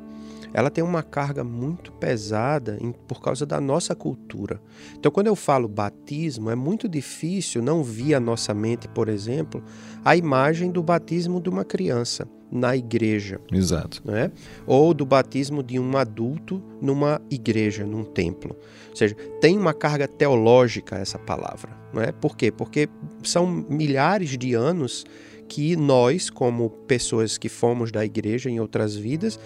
ela 0.53 0.69
tem 0.69 0.83
uma 0.83 1.03
carga 1.03 1.43
muito 1.43 1.91
pesada 1.93 2.77
em, 2.81 2.91
por 2.91 3.21
causa 3.21 3.45
da 3.45 3.59
nossa 3.61 3.95
cultura. 3.95 4.61
Então, 4.97 5.11
quando 5.11 5.27
eu 5.27 5.35
falo 5.35 5.67
batismo, 5.67 6.49
é 6.49 6.55
muito 6.55 6.87
difícil 6.87 7.61
não 7.61 7.83
vir 7.83 8.15
à 8.15 8.19
nossa 8.19 8.53
mente, 8.53 8.87
por 8.87 9.09
exemplo, 9.09 9.63
a 10.03 10.15
imagem 10.15 10.71
do 10.71 10.81
batismo 10.81 11.41
de 11.41 11.49
uma 11.49 11.63
criança 11.63 12.27
na 12.51 12.75
igreja. 12.75 13.39
Exato. 13.51 14.01
Né? 14.03 14.31
Ou 14.65 14.93
do 14.93 15.05
batismo 15.05 15.61
de 15.61 15.79
um 15.79 15.95
adulto 15.97 16.61
numa 16.81 17.21
igreja, 17.29 17.85
num 17.85 18.03
templo. 18.03 18.55
Ou 18.89 18.95
seja, 18.95 19.15
tem 19.39 19.57
uma 19.57 19.73
carga 19.73 20.07
teológica 20.07 20.97
essa 20.97 21.19
palavra. 21.19 21.77
Não 21.93 22.01
é? 22.01 22.11
Por 22.11 22.35
quê? 22.35 22.51
Porque 22.51 22.89
são 23.23 23.45
milhares 23.47 24.37
de 24.37 24.53
anos 24.53 25.05
que 25.47 25.75
nós, 25.75 26.29
como 26.29 26.69
pessoas 26.69 27.37
que 27.37 27.49
fomos 27.49 27.91
da 27.91 28.05
igreja 28.05 28.49
em 28.49 28.59
outras 28.59 28.95
vidas, 28.95 29.39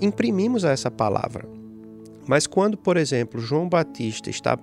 imprimimos 0.00 0.64
a 0.64 0.70
essa 0.70 0.90
palavra. 0.90 1.48
Mas 2.26 2.46
quando, 2.46 2.76
por 2.76 2.96
exemplo, 2.96 3.40
João 3.40 3.68
Batista 3.68 4.30
está 4.30 4.58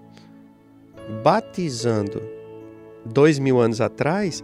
batizando 1.24 2.22
dois 3.06 3.40
mil 3.40 3.60
anos 3.60 3.82
atrás, 3.82 4.44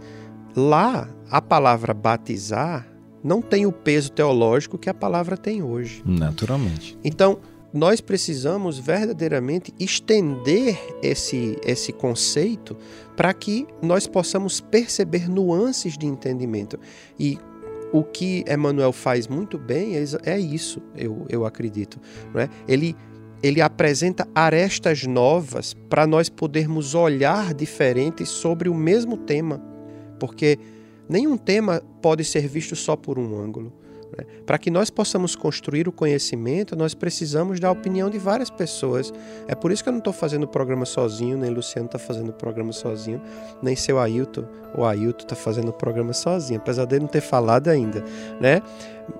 lá 0.56 1.08
a 1.30 1.40
palavra 1.40 1.94
batizar 1.94 2.86
não 3.22 3.40
tem 3.40 3.64
o 3.64 3.72
peso 3.72 4.12
teológico 4.12 4.76
que 4.76 4.90
a 4.90 4.94
palavra 4.94 5.36
tem 5.36 5.62
hoje. 5.62 6.02
Naturalmente. 6.04 6.98
Então, 7.02 7.38
nós 7.72 8.00
precisamos 8.00 8.78
verdadeiramente 8.78 9.74
estender 9.80 10.78
esse, 11.02 11.58
esse 11.64 11.92
conceito 11.92 12.76
para 13.16 13.34
que 13.34 13.66
nós 13.82 14.06
possamos 14.06 14.60
perceber 14.60 15.28
nuances 15.28 15.98
de 15.98 16.06
entendimento. 16.06 16.78
E 17.18 17.38
o 17.94 18.02
que 18.02 18.44
Emmanuel 18.48 18.92
faz 18.92 19.28
muito 19.28 19.56
bem 19.56 19.94
é, 19.96 20.04
é 20.24 20.36
isso, 20.36 20.82
eu, 20.96 21.24
eu 21.28 21.46
acredito. 21.46 22.00
Não 22.34 22.40
é? 22.40 22.50
Ele, 22.66 22.96
ele 23.40 23.60
apresenta 23.60 24.26
arestas 24.34 25.04
novas 25.04 25.74
para 25.88 26.04
nós 26.04 26.28
podermos 26.28 26.96
olhar 26.96 27.54
diferentes 27.54 28.28
sobre 28.30 28.68
o 28.68 28.74
mesmo 28.74 29.16
tema, 29.16 29.62
porque 30.18 30.58
nenhum 31.08 31.36
tema 31.36 31.80
pode 32.02 32.24
ser 32.24 32.48
visto 32.48 32.74
só 32.74 32.96
por 32.96 33.16
um 33.16 33.40
ângulo. 33.40 33.72
Para 34.46 34.58
que 34.58 34.70
nós 34.70 34.90
possamos 34.90 35.34
construir 35.34 35.88
o 35.88 35.92
conhecimento, 35.92 36.76
nós 36.76 36.94
precisamos 36.94 37.58
da 37.58 37.70
opinião 37.70 38.10
de 38.10 38.18
várias 38.18 38.50
pessoas. 38.50 39.12
É 39.48 39.54
por 39.54 39.72
isso 39.72 39.82
que 39.82 39.88
eu 39.88 39.92
não 39.92 39.98
estou 39.98 40.12
fazendo 40.12 40.44
o 40.44 40.48
programa 40.48 40.84
sozinho, 40.84 41.36
nem 41.36 41.50
Luciano 41.50 41.86
está 41.86 41.98
fazendo 41.98 42.30
o 42.30 42.32
programa 42.32 42.72
sozinho, 42.72 43.20
nem 43.62 43.74
seu 43.74 43.98
Ailton 43.98 44.44
ou 44.74 44.84
Ailton 44.84 45.24
está 45.24 45.36
fazendo 45.36 45.68
o 45.68 45.72
programa 45.72 46.12
sozinho, 46.12 46.60
apesar 46.60 46.84
dele 46.84 47.02
não 47.02 47.08
ter 47.08 47.20
falado 47.20 47.68
ainda. 47.68 48.04
Né? 48.40 48.60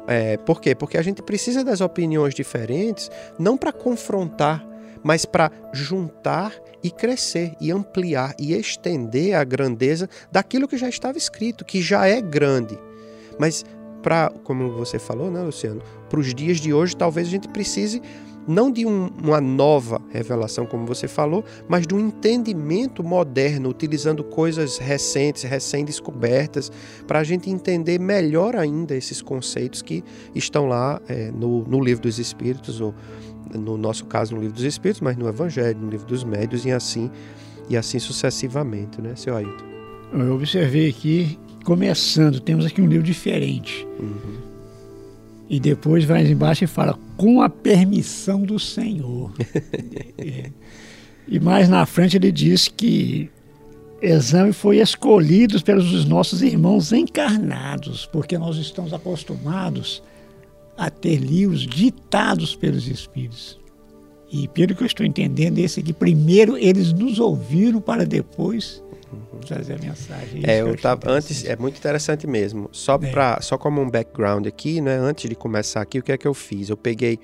É, 0.06 0.36
por 0.38 0.60
quê? 0.60 0.74
Porque 0.74 0.98
a 0.98 1.02
gente 1.02 1.22
precisa 1.22 1.64
das 1.64 1.80
opiniões 1.80 2.34
diferentes, 2.34 3.10
não 3.38 3.56
para 3.56 3.72
confrontar, 3.72 4.66
mas 5.02 5.24
para 5.24 5.50
juntar 5.72 6.52
e 6.82 6.90
crescer 6.90 7.54
e 7.60 7.70
ampliar 7.70 8.34
e 8.38 8.54
estender 8.54 9.34
a 9.34 9.44
grandeza 9.44 10.08
daquilo 10.32 10.66
que 10.66 10.76
já 10.76 10.88
estava 10.88 11.18
escrito, 11.18 11.64
que 11.64 11.80
já 11.80 12.06
é 12.06 12.20
grande. 12.20 12.78
Mas 13.38 13.64
para, 14.04 14.30
como 14.44 14.70
você 14.70 14.98
falou, 14.98 15.30
né, 15.30 15.42
Luciano, 15.42 15.80
para 16.10 16.20
os 16.20 16.34
dias 16.34 16.60
de 16.60 16.74
hoje, 16.74 16.94
talvez 16.94 17.26
a 17.26 17.30
gente 17.30 17.48
precise 17.48 18.02
não 18.46 18.70
de 18.70 18.84
um, 18.84 19.08
uma 19.22 19.40
nova 19.40 19.98
revelação, 20.10 20.66
como 20.66 20.84
você 20.84 21.08
falou, 21.08 21.42
mas 21.66 21.86
de 21.86 21.94
um 21.94 21.98
entendimento 21.98 23.02
moderno, 23.02 23.70
utilizando 23.70 24.22
coisas 24.22 24.76
recentes, 24.76 25.44
recém-descobertas, 25.44 26.70
para 27.06 27.20
a 27.20 27.24
gente 27.24 27.48
entender 27.48 27.98
melhor 27.98 28.54
ainda 28.54 28.94
esses 28.94 29.22
conceitos 29.22 29.80
que 29.80 30.04
estão 30.34 30.66
lá 30.66 31.00
é, 31.08 31.30
no, 31.30 31.64
no 31.64 31.82
Livro 31.82 32.02
dos 32.02 32.18
Espíritos, 32.18 32.82
ou 32.82 32.94
no 33.54 33.78
nosso 33.78 34.04
caso 34.04 34.34
no 34.34 34.42
Livro 34.42 34.56
dos 34.56 34.64
Espíritos, 34.64 35.00
mas 35.00 35.16
no 35.16 35.26
Evangelho, 35.26 35.78
no 35.78 35.88
Livro 35.88 36.06
dos 36.06 36.24
Médios 36.24 36.66
e 36.66 36.70
assim, 36.70 37.10
e 37.70 37.76
assim 37.78 37.98
sucessivamente, 37.98 39.00
né, 39.00 39.16
seu 39.16 39.34
Ailton? 39.34 39.64
Eu 40.12 40.34
observei 40.34 40.90
aqui 40.90 41.38
começando, 41.64 42.38
temos 42.38 42.66
aqui 42.66 42.80
um 42.80 42.86
livro 42.86 43.04
diferente. 43.04 43.86
Uhum. 43.98 44.44
E 45.48 45.58
depois 45.58 46.04
vai 46.04 46.26
embaixo 46.26 46.64
e 46.64 46.66
fala, 46.66 46.98
com 47.16 47.42
a 47.42 47.48
permissão 47.48 48.42
do 48.42 48.58
Senhor. 48.58 49.32
é. 50.18 50.50
E 51.26 51.40
mais 51.40 51.68
na 51.68 51.86
frente 51.86 52.16
ele 52.16 52.30
diz 52.30 52.68
que 52.68 53.30
exame 54.00 54.52
foi 54.52 54.78
escolhido 54.78 55.62
pelos 55.62 56.04
nossos 56.04 56.42
irmãos 56.42 56.92
encarnados, 56.92 58.06
porque 58.06 58.36
nós 58.36 58.56
estamos 58.56 58.92
acostumados 58.92 60.02
a 60.76 60.90
ter 60.90 61.16
livros 61.16 61.66
ditados 61.66 62.54
pelos 62.54 62.86
Espíritos. 62.86 63.58
E 64.30 64.48
pelo 64.48 64.74
que 64.74 64.82
eu 64.82 64.86
estou 64.86 65.06
entendendo, 65.06 65.58
esse 65.58 65.80
aqui, 65.80 65.92
primeiro 65.92 66.58
eles 66.58 66.92
nos 66.92 67.18
ouviram 67.18 67.80
para 67.80 68.04
depois 68.04 68.82
trazer 69.46 69.74
a 69.74 69.78
mensagem. 69.78 70.42
É, 70.44 70.60
eu 70.60 70.76
tava, 70.76 71.10
antes, 71.10 71.44
é 71.44 71.56
muito 71.56 71.78
interessante 71.78 72.26
mesmo. 72.26 72.68
Só, 72.72 72.94
é. 72.96 73.10
Pra, 73.10 73.40
só 73.40 73.58
como 73.58 73.80
um 73.80 73.90
background 73.90 74.46
aqui, 74.46 74.80
né? 74.80 74.96
Antes 74.96 75.28
de 75.28 75.34
começar 75.34 75.80
aqui, 75.80 75.98
o 75.98 76.02
que 76.02 76.12
é 76.12 76.18
que 76.18 76.26
eu 76.26 76.34
fiz? 76.34 76.68
Eu 76.68 76.76
peguei 76.76 77.18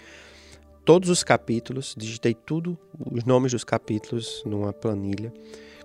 todos 0.85 1.09
os 1.09 1.23
capítulos, 1.23 1.95
digitei 1.97 2.35
tudo, 2.35 2.79
os 3.11 3.25
nomes 3.25 3.53
dos 3.53 3.65
capítulos 3.65 4.43
numa 4.45 4.73
planilha 4.73 5.33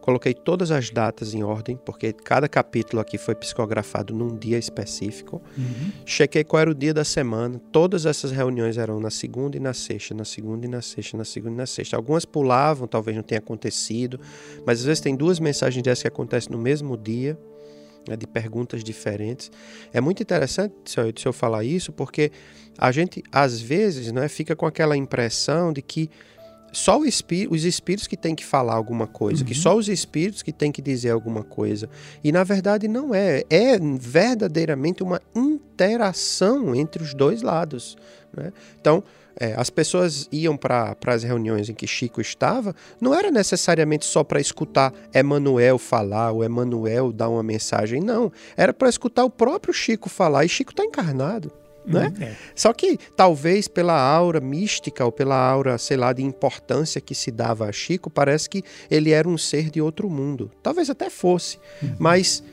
Coloquei 0.06 0.36
todas 0.36 0.70
as 0.70 0.92
datas 0.92 1.34
em 1.34 1.42
ordem, 1.42 1.76
porque 1.84 2.14
cada 2.14 2.48
capítulo 2.48 3.02
aqui 3.02 3.18
foi 3.18 3.34
psicografado 3.34 4.14
num 4.14 4.38
dia 4.38 4.56
específico. 4.56 5.42
Uhum. 5.58 5.92
Chequei 6.06 6.44
qual 6.44 6.62
era 6.62 6.70
o 6.70 6.76
dia 6.76 6.94
da 6.94 7.04
semana. 7.04 7.60
Todas 7.72 8.06
essas 8.06 8.30
reuniões 8.32 8.78
eram 8.78 9.00
na 9.00 9.10
segunda 9.10 9.58
e 9.58 9.60
na 9.60 9.74
sexta, 9.74 10.14
na 10.14 10.24
segunda 10.24 10.68
e 10.68 10.70
na 10.70 10.80
sexta, 10.80 11.18
na 11.18 11.26
segunda 11.26 11.54
e 11.56 11.58
na 11.58 11.66
sexta. 11.66 11.98
Algumas 11.98 12.24
pulavam, 12.24 12.88
talvez 12.88 13.18
não 13.18 13.24
tenha 13.24 13.40
acontecido, 13.40 14.20
mas 14.64 14.78
às 14.82 14.86
vezes 14.86 15.02
tem 15.02 15.16
duas 15.16 15.40
mensagens 15.40 15.82
dessas 15.82 16.04
que 16.04 16.08
acontecem 16.08 16.52
no 16.52 16.60
mesmo 16.60 16.96
dia. 16.96 17.36
né, 18.08 18.16
de 18.16 18.28
perguntas 18.28 18.84
diferentes. 18.84 19.52
É 19.94 20.00
muito 20.00 20.22
interessante 20.22 20.74
se 20.86 21.00
eu, 21.00 21.12
se 21.16 21.28
eu 21.28 21.34
falar 21.34 21.64
isso, 21.64 21.92
porque 21.92 22.32
a 22.78 22.92
gente, 22.92 23.24
às 23.32 23.60
vezes, 23.60 24.12
né, 24.12 24.28
fica 24.28 24.56
com 24.56 24.66
aquela 24.66 24.96
impressão 24.96 25.74
de 25.74 25.82
que 25.82 26.10
só 26.76 27.06
espí 27.06 27.48
os 27.50 27.64
espíritos 27.64 28.06
que 28.06 28.18
têm 28.18 28.36
que 28.36 28.46
falar 28.46 28.74
alguma 28.74 29.08
coisa, 29.08 29.42
uhum. 29.42 29.48
que 29.48 29.56
só 29.56 29.76
os 29.78 29.88
espíritos 29.88 30.44
que 30.44 30.52
têm 30.52 30.72
que 30.72 30.82
dizer 30.82 31.12
alguma 31.12 31.42
coisa. 31.42 31.90
E 32.22 32.32
na 32.32 32.44
verdade 32.44 32.88
não 32.88 33.16
é. 33.16 33.44
É 33.50 33.80
verdadeiramente 33.80 35.02
uma 35.02 35.22
interação 35.34 36.76
entre 36.76 37.02
os 37.02 37.14
dois 37.14 37.42
lados. 37.42 37.96
Né? 38.36 38.52
Então, 38.80 39.02
é, 39.40 39.54
as 39.56 39.70
pessoas 39.70 40.28
iam 40.32 40.58
para 40.58 40.98
as 41.08 41.24
reuniões 41.24 41.70
em 41.70 41.74
que 41.74 41.88
Chico 41.88 42.20
estava, 42.20 42.76
não 43.00 43.14
era 43.14 43.32
necessariamente 43.32 44.06
só 44.06 44.24
para 44.24 44.42
escutar 44.42 44.94
Emanuel 45.14 45.78
falar 45.78 46.32
ou 46.32 46.44
Emanuel 46.44 47.12
dar 47.12 47.30
uma 47.30 47.44
mensagem, 47.44 48.02
não. 48.02 48.32
Era 48.58 48.74
para 48.74 48.90
escutar 48.90 49.24
o 49.24 49.30
próprio 49.30 49.74
Chico 49.74 50.10
falar, 50.10 50.44
e 50.44 50.50
Chico 50.50 50.72
está 50.72 50.84
encarnado. 50.84 51.52
Né? 51.86 52.12
Uhum. 52.18 52.24
É. 52.24 52.36
Só 52.56 52.74
que 52.74 52.98
talvez 53.16 53.68
pela 53.68 54.00
aura 54.00 54.40
mística 54.40 55.06
ou 55.06 55.12
pela 55.12 55.38
aura, 55.38 55.78
sei 55.78 55.98
lá, 55.98 56.12
de 56.14 56.24
importância 56.24 57.00
que 57.00 57.14
se 57.14 57.32
dava 57.32 57.68
a 57.68 57.72
Chico, 57.72 58.10
parece 58.10 58.50
que 58.50 58.64
ele 58.90 59.12
era 59.12 59.28
um 59.28 59.38
ser 59.38 59.70
de 59.70 59.82
outro 59.82 60.10
mundo. 60.10 60.52
Talvez 60.64 60.90
até 60.90 61.10
fosse, 61.10 61.60
uhum. 61.82 61.96
mas 62.00 62.44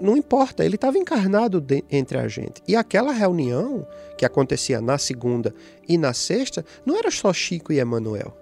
não 0.00 0.16
importa, 0.16 0.64
ele 0.64 0.74
estava 0.74 0.98
encarnado 0.98 1.60
de, 1.60 1.84
entre 1.90 2.18
a 2.18 2.28
gente. 2.28 2.62
E 2.66 2.76
aquela 2.76 3.12
reunião 3.12 3.86
que 4.16 4.26
acontecia 4.26 4.80
na 4.80 4.98
segunda 4.98 5.54
e 5.88 5.98
na 5.98 6.12
sexta, 6.12 6.64
não 6.86 6.96
era 6.96 7.10
só 7.10 7.32
Chico 7.32 7.72
e 7.72 7.80
Emanuel. 7.80 8.36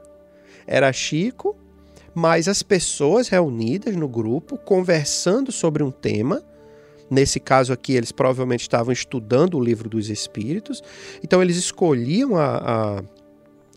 Era 0.66 0.92
Chico, 0.92 1.56
mais 2.14 2.48
as 2.48 2.62
pessoas 2.62 3.28
reunidas 3.28 3.96
no 3.96 4.08
grupo, 4.08 4.58
conversando 4.58 5.50
sobre 5.50 5.82
um 5.82 5.90
tema. 5.90 6.42
Nesse 7.10 7.40
caso 7.40 7.72
aqui, 7.72 7.94
eles 7.94 8.12
provavelmente 8.12 8.62
estavam 8.62 8.92
estudando 8.92 9.56
o 9.56 9.60
livro 9.60 9.88
dos 9.88 10.08
Espíritos. 10.08 10.82
Então, 11.24 11.42
eles 11.42 11.56
escolhiam 11.56 12.36
a, 12.36 12.56
a, 12.56 13.02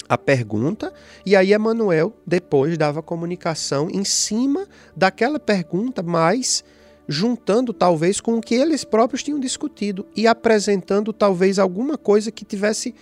a 0.07 0.17
pergunta 0.17 0.93
e 1.25 1.35
aí 1.35 1.51
Emanuel 1.51 2.13
depois 2.27 2.77
dava 2.77 3.01
comunicação 3.01 3.89
em 3.89 4.03
cima 4.03 4.67
daquela 4.95 5.39
pergunta 5.39 6.03
mais 6.03 6.63
juntando 7.07 7.73
talvez 7.73 8.21
com 8.21 8.37
o 8.37 8.41
que 8.41 8.55
eles 8.55 8.83
próprios 8.83 9.23
tinham 9.23 9.39
discutido 9.39 10.05
e 10.15 10.25
apresentando 10.27 11.11
talvez 11.11 11.59
alguma 11.59 11.97
coisa 11.97 12.31
que 12.31 12.45
tivesse 12.45 12.95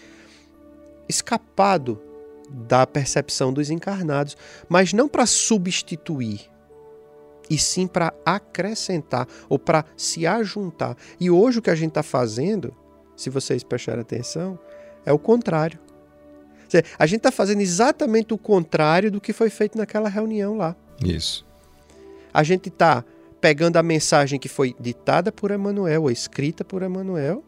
escapado 1.08 2.02
da 2.50 2.86
percepção 2.86 3.54
dos 3.54 3.70
encarnados, 3.70 4.36
mas 4.68 4.92
não 4.92 5.08
para 5.08 5.26
substituir, 5.26 6.50
e 7.52 7.58
sim 7.58 7.86
para 7.86 8.14
acrescentar 8.26 9.28
ou 9.50 9.60
para 9.60 9.84
se 9.98 10.26
ajuntar. 10.26 10.96
E 11.20 11.30
hoje 11.30 11.60
o 11.60 11.62
que 11.62 11.70
a 11.70 11.76
gente 11.76 11.90
está 11.90 12.02
fazendo, 12.02 12.74
se 13.14 13.30
vocês 13.30 13.62
prestarem 13.62 14.00
atenção, 14.00 14.58
é 15.06 15.12
o 15.12 15.20
contrário. 15.20 15.78
A 16.98 17.06
gente 17.06 17.18
está 17.18 17.32
fazendo 17.32 17.60
exatamente 17.60 18.34
o 18.34 18.38
contrário 18.38 19.12
do 19.12 19.20
que 19.20 19.34
foi 19.34 19.50
feito 19.50 19.78
naquela 19.78 20.08
reunião 20.08 20.56
lá. 20.56 20.74
Isso. 21.04 21.46
A 22.34 22.42
gente 22.42 22.70
está 22.70 23.04
pegando 23.42 23.76
a 23.76 23.84
mensagem 23.84 24.40
que 24.40 24.48
foi 24.48 24.74
ditada 24.80 25.30
por 25.30 25.52
Emmanuel, 25.52 26.04
ou 26.04 26.12
escrita 26.12 26.64
por 26.64 26.82
Emmanuel, 26.82 27.44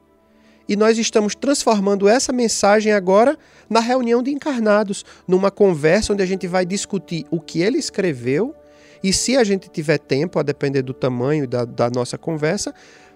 e 0.67 0.75
nós 0.75 0.97
estamos 0.97 1.33
transformando 1.33 2.09
essa 2.09 2.33
mensagem 2.33 2.91
agora 2.91 3.37
na 3.69 3.79
reunião 3.79 4.21
de 4.21 4.31
encarnados, 4.31 5.05
numa 5.25 5.49
conversa 5.49 6.11
onde 6.11 6.23
a 6.23 6.25
gente 6.25 6.45
vai 6.45 6.65
discutir 6.65 7.25
o 7.31 7.39
que 7.39 7.61
ele 7.61 7.77
escreveu 7.77 8.53
e, 9.03 9.11
se 9.11 9.35
a 9.35 9.43
gente 9.43 9.69
tiver 9.69 9.97
tempo, 9.97 10.39
a 10.39 10.43
depender 10.43 10.81
do 10.81 10.93
tamanho 10.93 11.47
da, 11.47 11.65
da 11.65 11.89
nossa 11.89 12.17
conversa, 12.17 12.73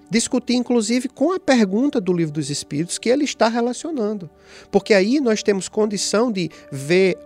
discutir 0.10 0.56
inclusive 0.56 1.10
com 1.10 1.32
a 1.32 1.40
pergunta 1.40 2.00
do 2.00 2.14
livro 2.14 2.34
dos 2.34 2.50
Espíritos 2.50 2.98
que 2.98 3.10
ele 3.10 3.24
está 3.24 3.48
relacionando. 3.48 4.30
Porque 4.72 4.94
aí 4.94 5.20
nós 5.20 5.44
temos 5.44 5.68
condição 5.68 6.32
de 6.32 6.50
ver 6.72 7.18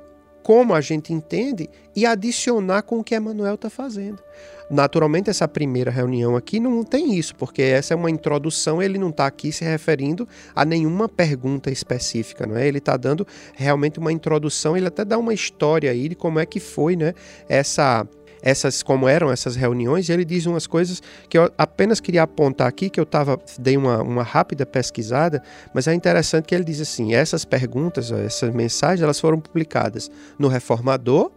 como 0.44 0.74
a 0.74 0.82
gente 0.82 1.14
entende 1.14 1.70
e 1.96 2.06
adicionar 2.06 2.82
com 2.82 3.00
o 3.00 3.04
que 3.04 3.16
Emmanuel 3.16 3.56
está 3.56 3.70
fazendo. 3.70 4.22
Naturalmente, 4.72 5.30
essa 5.30 5.48
primeira 5.48 5.92
reunião 5.92 6.36
aqui 6.36 6.60
não 6.60 6.84
tem 6.84 7.16
isso, 7.16 7.36
porque 7.36 7.62
essa 7.62 7.94
é 7.94 7.98
uma 7.98 8.10
introdução, 8.10 8.82
ele 8.82 8.98
não 8.98 9.10
está 9.10 9.28
aqui 9.28 9.52
se 9.52 9.66
referindo 9.66 10.28
a 10.56 10.64
nenhuma 10.64 11.10
pergunta 11.10 11.70
específica, 11.70 12.48
não 12.48 12.56
é? 12.56 12.68
Ele 12.68 12.78
está 12.78 12.96
dando 12.96 13.28
realmente 13.54 14.00
uma 14.00 14.14
introdução, 14.14 14.78
ele 14.78 14.88
até 14.88 15.04
dá 15.04 15.18
uma 15.18 15.34
história 15.34 15.92
aí 15.92 16.08
de 16.08 16.16
como 16.16 16.40
é 16.40 16.46
que 16.46 16.60
foi, 16.60 16.96
né? 16.96 17.14
Essa 17.50 18.08
essas 18.42 18.82
como 18.82 19.08
eram 19.08 19.32
essas 19.32 19.56
reuniões, 19.56 20.10
e 20.10 20.12
ele 20.12 20.26
diz 20.26 20.46
umas 20.46 20.66
coisas 20.68 21.02
que 21.30 21.38
eu 21.38 21.52
apenas 21.58 22.00
queria 22.00 22.24
apontar 22.24 22.68
aqui, 22.68 22.90
que 22.90 23.00
eu 23.00 23.06
tava, 23.06 23.40
dei 23.60 23.78
uma, 23.78 24.02
uma 24.02 24.24
rápida 24.24 24.66
pesquisada, 24.66 25.42
mas 25.74 25.88
é 25.88 25.94
interessante 25.94 26.46
que 26.46 26.56
ele 26.56 26.64
diz 26.64 26.82
assim: 26.82 27.14
essas 27.14 27.46
perguntas, 27.46 28.12
essas 28.12 28.54
mensagens, 28.54 29.02
elas 29.02 29.20
foram 29.20 29.40
publicadas 29.40 30.10
no 30.38 30.48
Reformador, 30.48 31.32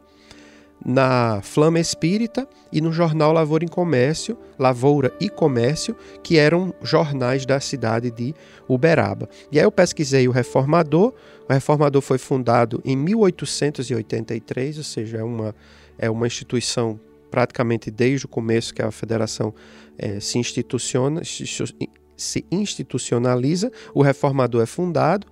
na 0.85 1.41
Flama 1.43 1.81
Espírita 1.81 2.47
e 2.71 2.81
no 2.81 2.93
jornal 2.93 3.33
Lavoura 3.33 3.65
e 3.65 3.69
Comércio, 3.69 4.37
Lavoura 4.59 5.13
e 5.19 5.31
Comércio, 5.31 5.97
que 6.23 6.37
eram 6.37 6.75
jornais 6.83 7.47
da 7.47 7.59
cidade 7.59 8.11
de 8.11 8.35
Uberaba. 8.69 9.29
E 9.51 9.59
aí 9.59 9.65
eu 9.65 9.73
pesquisei 9.73 10.29
o 10.29 10.33
Reformador. 10.33 11.15
O 11.49 11.53
Reformador 11.53 12.03
foi 12.03 12.19
fundado 12.19 12.83
em 12.85 12.97
1883, 12.97 14.79
ou 14.79 14.85
seja, 14.85 15.19
é 15.19 15.23
uma 15.23 15.55
é 15.99 16.11
uma 16.11 16.27
instituição 16.27 16.99
praticamente 17.31 17.91
desde 17.91 18.27
o 18.27 18.29
começo 18.29 18.73
que 18.73 18.83
a 18.83 18.91
federação 18.91 19.55
é, 19.99 20.21
se, 20.21 20.39
instituciona, 20.39 21.23
se 21.25 22.47
institucionaliza, 22.51 23.73
o 23.93 24.03
reformador 24.03 24.63
é 24.63 24.67
fundado, 24.67 25.27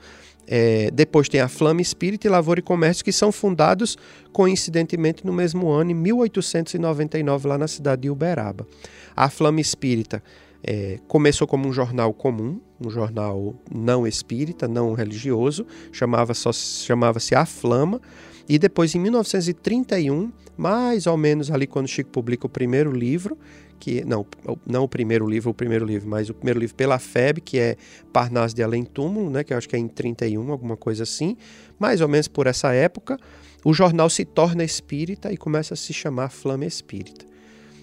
é, 0.47 0.91
depois 0.91 1.29
tem 1.29 1.41
a 1.41 1.49
Flama 1.49 1.81
Espírita 1.81 2.27
e 2.27 2.31
Lavoura 2.31 2.61
e 2.61 2.63
Comércio, 2.63 3.05
que 3.05 3.13
são 3.13 3.31
fundados 3.31 3.97
coincidentemente 4.33 5.25
no 5.25 5.33
mesmo 5.33 5.71
ano, 5.71 5.93
em 5.93 5.95
1899, 5.95 7.49
lá 7.49 7.57
na 7.57 7.69
cidade 7.69 8.03
de 8.03 8.11
Uberaba. 8.11 8.67
A 9.15 9.31
Flama 9.31 9.61
Espírita 9.61 10.23
é, 10.65 10.99
começou 11.07 11.47
como 11.47 11.69
um 11.69 11.73
jornal 11.73 12.13
comum, 12.13 12.61
um 12.81 12.91
jornal 12.91 13.55
não 13.73 14.07
espírita, 14.07 14.67
não 14.67 14.93
religioso, 14.93 15.67
chamava-se 15.93 16.53
chamava 16.85 17.19
A 17.37 17.47
Flama, 17.47 18.01
e 18.49 18.59
depois, 18.59 18.95
em 18.95 18.99
1931, 18.99 20.33
mais 20.57 21.07
ou 21.07 21.17
menos 21.17 21.51
ali 21.51 21.67
quando 21.67 21.89
Chico 21.89 22.11
publica 22.11 22.47
o 22.47 22.49
primeiro 22.49 22.93
livro, 22.93 23.39
que 23.79 24.05
não, 24.05 24.25
não 24.65 24.85
o 24.85 24.89
primeiro 24.89 25.29
livro, 25.29 25.51
o 25.51 25.55
primeiro 25.55 25.85
livro, 25.85 26.09
mas 26.09 26.31
o 26.31 26.35
primeiro 26.35 26.61
livro 26.61 26.75
pela 26.75 26.99
FEB, 26.99 27.41
que 27.41 27.59
é 27.59 27.77
Parnas 28.13 28.55
de 28.55 28.63
Além 28.63 28.85
Túmulo, 28.85 29.29
né, 29.29 29.43
que 29.43 29.53
eu 29.53 29.59
acho 29.59 29.69
que 29.69 29.75
é 29.75 29.79
em 29.79 29.89
31, 29.89 30.53
alguma 30.53 30.77
coisa 30.77 31.03
assim, 31.03 31.37
mais 31.81 32.01
ou 32.01 32.07
menos 32.07 32.29
por 32.29 32.47
essa 32.47 32.73
época, 32.73 33.19
o 33.65 33.75
jornal 33.75 34.09
se 34.09 34.25
torna 34.25 34.63
espírita 34.63 35.33
e 35.33 35.37
começa 35.37 35.75
a 35.75 35.77
se 35.77 35.93
chamar 35.93 36.31
Flama 36.31 36.65
Espírita. 36.65 37.27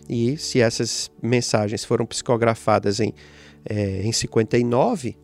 E 0.07 0.37
se 0.37 0.59
essas 0.59 1.11
mensagens 1.21 1.83
foram 1.83 2.05
psicografadas 2.05 2.99
em, 2.99 3.13
é, 3.65 4.01
em 4.01 4.11
59, 4.11 5.17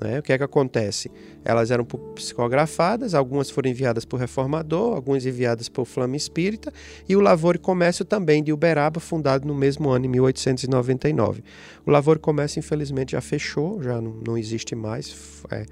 né? 0.00 0.18
O 0.18 0.22
que 0.22 0.32
é 0.32 0.38
que 0.38 0.44
acontece? 0.44 1.10
Elas 1.44 1.70
eram 1.70 1.84
psicografadas, 1.84 3.14
algumas 3.14 3.50
foram 3.50 3.70
enviadas 3.70 4.04
por 4.04 4.18
Reformador, 4.18 4.94
algumas 4.94 5.24
enviadas 5.24 5.68
por 5.68 5.84
Flama 5.84 6.16
Espírita, 6.16 6.72
e 7.08 7.14
o 7.16 7.20
Lavoro 7.20 7.56
e 7.56 7.60
Comércio 7.60 8.04
também 8.04 8.42
de 8.42 8.52
Uberaba, 8.52 9.00
fundado 9.00 9.46
no 9.46 9.54
mesmo 9.54 9.90
ano, 9.90 10.06
em 10.06 10.08
1899. 10.08 11.44
O 11.86 11.90
Lavoro 11.90 12.18
e 12.18 12.22
Comércio, 12.22 12.58
infelizmente, 12.58 13.12
já 13.12 13.20
fechou, 13.20 13.82
já 13.82 14.00
não, 14.00 14.20
não 14.26 14.38
existe 14.38 14.74
mais, 14.74 15.42
é, 15.50 15.64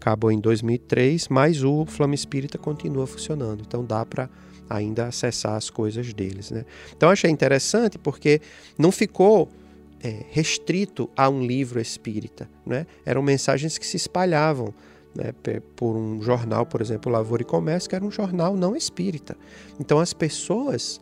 acabou 0.00 0.30
em 0.30 0.38
2003, 0.38 1.28
mas 1.28 1.64
o 1.64 1.84
Flama 1.86 2.14
Espírita 2.14 2.58
continua 2.58 3.06
funcionando, 3.06 3.62
então 3.66 3.84
dá 3.84 4.04
para 4.04 4.28
ainda 4.68 5.06
acessar 5.06 5.54
as 5.54 5.70
coisas 5.70 6.12
deles. 6.12 6.50
Né? 6.50 6.64
Então 6.96 7.08
achei 7.10 7.30
interessante 7.30 7.98
porque 7.98 8.40
não 8.78 8.90
ficou 8.90 9.48
é, 10.02 10.24
restrito 10.30 11.08
a 11.16 11.28
um 11.28 11.44
livro 11.44 11.80
espírita. 11.80 12.48
Né? 12.64 12.86
Eram 13.04 13.22
mensagens 13.22 13.78
que 13.78 13.86
se 13.86 13.96
espalhavam 13.96 14.74
né, 15.14 15.32
por 15.74 15.96
um 15.96 16.20
jornal, 16.20 16.66
por 16.66 16.80
exemplo, 16.80 17.10
Lavoura 17.10 17.42
e 17.42 17.46
Comércio, 17.46 17.88
que 17.88 17.96
era 17.96 18.04
um 18.04 18.10
jornal 18.10 18.56
não 18.56 18.76
espírita. 18.76 19.36
Então 19.80 19.98
as 19.98 20.12
pessoas 20.12 21.00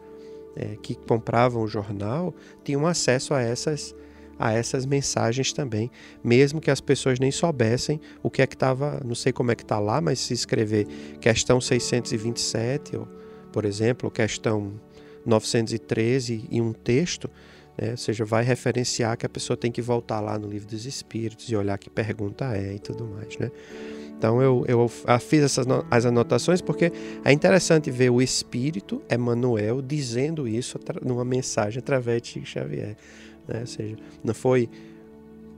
é, 0.56 0.76
que 0.82 0.94
compravam 0.94 1.62
o 1.62 1.68
jornal 1.68 2.32
tinham 2.62 2.86
acesso 2.86 3.34
a 3.34 3.40
essas 3.40 3.94
a 4.36 4.52
essas 4.52 4.84
mensagens 4.84 5.52
também, 5.52 5.90
mesmo 6.22 6.60
que 6.60 6.70
as 6.70 6.80
pessoas 6.80 7.20
nem 7.20 7.30
soubessem 7.30 8.00
o 8.20 8.28
que 8.28 8.42
é 8.42 8.46
que 8.48 8.56
estava, 8.56 9.00
não 9.04 9.14
sei 9.14 9.32
como 9.32 9.52
é 9.52 9.54
que 9.54 9.62
está 9.62 9.78
lá, 9.78 10.00
mas 10.00 10.18
se 10.18 10.34
escrever 10.34 10.86
questão 11.20 11.60
627, 11.60 12.96
ou, 12.96 13.08
por 13.52 13.64
exemplo, 13.64 14.10
questão 14.10 14.72
913 15.24 16.48
e 16.50 16.60
um 16.60 16.72
texto, 16.72 17.30
né? 17.76 17.92
Ou 17.92 17.96
seja, 17.96 18.24
vai 18.24 18.44
referenciar 18.44 19.16
que 19.16 19.26
a 19.26 19.28
pessoa 19.28 19.56
tem 19.56 19.70
que 19.70 19.82
voltar 19.82 20.20
lá 20.20 20.38
no 20.38 20.48
livro 20.48 20.68
dos 20.68 20.86
espíritos 20.86 21.48
e 21.50 21.56
olhar 21.56 21.78
que 21.78 21.90
pergunta 21.90 22.56
é 22.56 22.74
e 22.74 22.78
tudo 22.78 23.04
mais. 23.06 23.36
Né? 23.38 23.50
Então 24.16 24.40
eu, 24.40 24.64
eu 24.66 24.88
fiz 25.20 25.42
essas 25.42 25.66
as 25.90 26.06
anotações 26.06 26.60
porque 26.60 26.92
é 27.24 27.32
interessante 27.32 27.90
ver 27.90 28.10
o 28.10 28.22
Espírito 28.22 29.02
Emmanuel 29.10 29.82
dizendo 29.82 30.46
isso 30.46 30.78
numa 31.02 31.24
mensagem 31.24 31.78
através 31.78 32.22
de 32.22 32.28
Chico 32.28 32.46
Xavier. 32.46 32.96
Né? 33.46 33.60
Ou 33.60 33.66
seja, 33.66 33.96
não 34.22 34.34
foi 34.34 34.68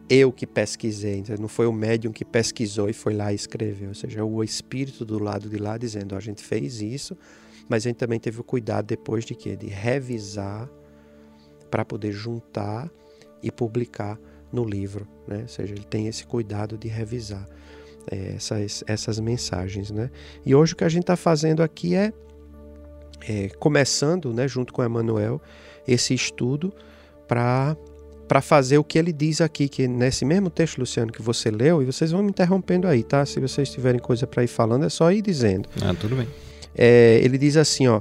eu 0.09 0.33
que 0.33 0.47
pesquisei, 0.47 1.23
não 1.39 1.49
foi 1.49 1.67
o 1.67 1.73
médium 1.73 2.13
que 2.13 2.25
pesquisou 2.25 2.89
e 2.89 2.93
foi 2.93 3.13
lá 3.13 3.33
e 3.33 3.37
escreveu. 3.37 3.89
Ou 3.89 3.95
seja, 3.95 4.25
o 4.25 4.43
Espírito 4.43 5.05
do 5.05 5.19
lado 5.19 5.49
de 5.49 5.59
lá 5.59 5.77
dizendo: 5.77 6.15
a 6.15 6.21
gente 6.21 6.43
fez 6.43 6.81
isso, 6.81 7.17
mas 7.69 7.85
a 7.85 7.89
gente 7.89 7.97
também 7.97 8.19
teve 8.19 8.41
o 8.41 8.45
cuidado 8.45 8.87
depois 8.87 9.25
de 9.25 9.35
quê? 9.35 9.57
De 9.57 9.67
revisar 9.67 10.69
para 11.71 11.85
poder 11.85 12.13
juntar 12.13 12.91
e 13.43 13.51
publicar 13.51 14.19
no 14.53 14.65
livro. 14.65 15.07
Né? 15.27 15.43
Ou 15.43 15.49
seja, 15.49 15.75
ele 15.75 15.85
tem 15.85 16.07
esse 16.07 16.27
cuidado 16.27 16.79
de 16.79 16.89
revisar 16.89 17.47
é, 18.11 18.35
essas, 18.37 18.85
essas 18.87 19.21
mensagens. 19.21 19.91
Né? 19.91 20.11
E 20.45 20.55
hoje 20.55 20.73
o 20.73 20.77
que 20.77 20.85
a 20.85 20.89
gente 20.89 21.03
está 21.03 21.17
fazendo 21.17 21.63
aqui 21.63 21.95
é, 21.95 22.13
é, 23.29 23.49
começando, 23.59 24.33
né, 24.33 24.47
junto 24.47 24.73
com 24.73 24.85
Emmanuel, 24.85 25.41
esse 25.87 26.15
estudo 26.15 26.73
para 27.27 27.77
para 28.27 28.41
fazer 28.41 28.77
o 28.77 28.83
que 28.83 28.99
ele 28.99 29.13
diz 29.13 29.41
aqui, 29.41 29.69
que 29.69 29.87
nesse 29.87 30.25
mesmo 30.25 30.51
texto, 30.51 30.79
Luciano, 30.79 31.13
que 31.13 31.23
você 31.23 31.49
leu, 31.49 31.81
e 31.81 31.85
vocês 31.85 32.11
vão 32.11 32.23
me 32.23 32.31
interrompendo 32.31 32.89
aí, 32.89 33.05
tá? 33.05 33.25
Se 33.25 33.39
vocês 33.39 33.71
tiverem 33.71 34.01
coisa 34.01 34.27
para 34.27 34.43
ir 34.43 34.49
falando, 34.49 34.85
é 34.85 34.89
só 34.89 35.13
ir 35.13 35.23
dizendo. 35.23 35.69
Ah, 35.81 35.95
tudo 35.95 36.17
bem. 36.17 36.27
É, 36.75 37.21
ele 37.23 37.39
diz 37.39 37.57
assim, 37.57 37.87
ó, 37.87 38.01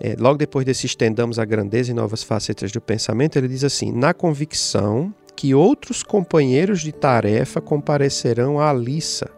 é, 0.00 0.16
logo 0.18 0.36
depois 0.38 0.64
desse 0.64 0.86
estendamos 0.86 1.38
a 1.38 1.44
grandeza 1.44 1.90
e 1.90 1.94
novas 1.94 2.22
facetas 2.22 2.72
do 2.72 2.80
pensamento, 2.80 3.36
ele 3.36 3.48
diz 3.48 3.64
assim, 3.64 3.92
na 3.92 4.12
convicção 4.12 5.14
que 5.36 5.54
outros 5.54 6.02
companheiros 6.02 6.80
de 6.80 6.92
tarefa 6.92 7.60
comparecerão 7.60 8.60
à 8.60 8.72
liça. 8.72 9.30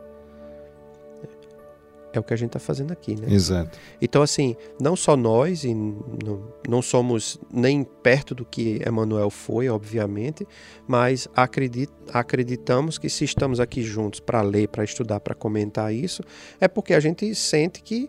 É 2.12 2.21
o 2.21 2.23
que 2.23 2.33
a 2.33 2.37
gente 2.37 2.51
está 2.51 2.61
fazendo 2.61 2.93
aqui, 2.93 3.17
né? 3.17 3.27
Exato. 3.29 3.77
Então, 4.01 4.23
assim, 4.23 4.55
não 4.81 4.95
só 4.95 5.17
nós, 5.17 5.64
e 5.64 5.75
não, 5.75 6.49
não 6.69 6.81
somos 6.81 7.40
nem 7.53 7.83
perto 7.83 8.37
do 8.37 8.45
que 8.45 8.81
Emmanuel 8.87 9.31
foi, 9.31 9.69
obviamente, 9.69 10.47
mas 10.87 11.27
acredit, 11.35 11.93
acreditamos 12.12 12.99
que 12.99 13.11
se 13.11 13.25
estamos 13.25 13.59
aqui 13.59 13.83
juntos 13.83 14.21
para 14.21 14.43
ler, 14.43 14.69
para 14.69 14.85
estudar, 14.85 15.19
para 15.19 15.35
comentar 15.35 15.93
isso, 15.93 16.23
é 16.61 16.69
porque 16.69 16.95
a 16.95 17.01
gente 17.01 17.35
sente 17.35 17.83
que 17.83 18.09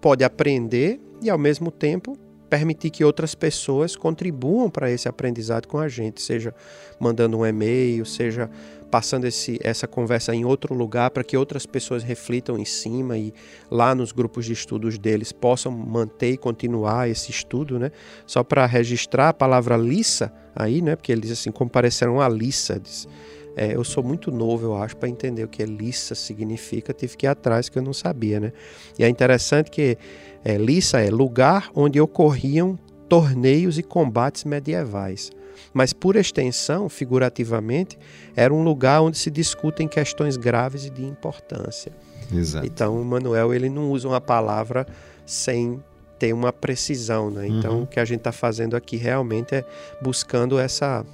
pode 0.00 0.24
aprender 0.24 1.00
e, 1.24 1.30
ao 1.30 1.38
mesmo 1.38 1.70
tempo, 1.70 2.16
permitir 2.48 2.90
que 2.90 3.04
outras 3.04 3.34
pessoas 3.34 3.96
contribuam 3.96 4.70
para 4.70 4.90
esse 4.90 5.08
aprendizado 5.08 5.66
com 5.66 5.78
a 5.78 5.88
gente, 5.88 6.22
seja 6.22 6.54
mandando 7.00 7.38
um 7.38 7.44
e-mail, 7.44 8.04
seja 8.06 8.48
passando 8.90 9.24
esse, 9.24 9.58
essa 9.60 9.88
conversa 9.88 10.32
em 10.32 10.44
outro 10.44 10.72
lugar 10.72 11.10
para 11.10 11.24
que 11.24 11.36
outras 11.36 11.66
pessoas 11.66 12.04
reflitam 12.04 12.56
em 12.56 12.64
cima 12.64 13.18
e 13.18 13.34
lá 13.68 13.92
nos 13.92 14.12
grupos 14.12 14.44
de 14.44 14.52
estudos 14.52 14.98
deles 14.98 15.32
possam 15.32 15.72
manter 15.72 16.34
e 16.34 16.36
continuar 16.36 17.08
esse 17.08 17.28
estudo, 17.28 17.76
né? 17.76 17.90
Só 18.24 18.44
para 18.44 18.64
registrar 18.66 19.30
a 19.30 19.34
palavra 19.34 19.76
lissa 19.76 20.32
aí, 20.54 20.80
né? 20.80 20.94
Porque 20.94 21.10
ele 21.10 21.22
diz 21.22 21.32
assim, 21.32 21.50
compareceram 21.50 22.20
a 22.20 22.28
lissa. 22.28 22.78
Diz, 22.78 23.08
é, 23.56 23.74
eu 23.76 23.84
sou 23.84 24.02
muito 24.02 24.30
novo, 24.30 24.66
eu 24.66 24.76
acho, 24.76 24.96
para 24.96 25.08
entender 25.08 25.44
o 25.44 25.48
que 25.48 25.64
lissa 25.64 26.14
significa. 26.14 26.92
Tive 26.92 27.16
que 27.16 27.26
ir 27.26 27.28
atrás 27.28 27.68
que 27.68 27.78
eu 27.78 27.82
não 27.82 27.92
sabia, 27.92 28.40
né? 28.40 28.52
E 28.98 29.04
é 29.04 29.08
interessante 29.08 29.70
que 29.70 29.96
é, 30.44 30.56
Lissa 30.56 31.00
é 31.00 31.10
lugar 31.10 31.70
onde 31.74 32.00
ocorriam 32.00 32.78
torneios 33.08 33.78
e 33.78 33.82
combates 33.82 34.44
medievais. 34.44 35.30
Mas, 35.72 35.92
por 35.92 36.16
extensão, 36.16 36.88
figurativamente, 36.88 37.98
era 38.36 38.52
um 38.52 38.62
lugar 38.62 39.00
onde 39.02 39.18
se 39.18 39.30
discutem 39.30 39.88
questões 39.88 40.36
graves 40.36 40.84
e 40.84 40.90
de 40.90 41.04
importância. 41.04 41.92
Exato. 42.32 42.66
Então, 42.66 43.00
o 43.00 43.04
Manuel 43.04 43.54
ele 43.54 43.68
não 43.68 43.90
usa 43.90 44.08
uma 44.08 44.20
palavra 44.20 44.86
sem 45.24 45.82
ter 46.18 46.32
uma 46.32 46.52
precisão. 46.52 47.30
Né? 47.30 47.46
Então, 47.48 47.76
uhum. 47.76 47.82
o 47.82 47.86
que 47.86 48.00
a 48.00 48.04
gente 48.04 48.18
está 48.18 48.32
fazendo 48.32 48.76
aqui 48.76 48.96
realmente 48.96 49.54
é 49.54 49.64
buscando 50.02 50.58
essa 50.58 51.04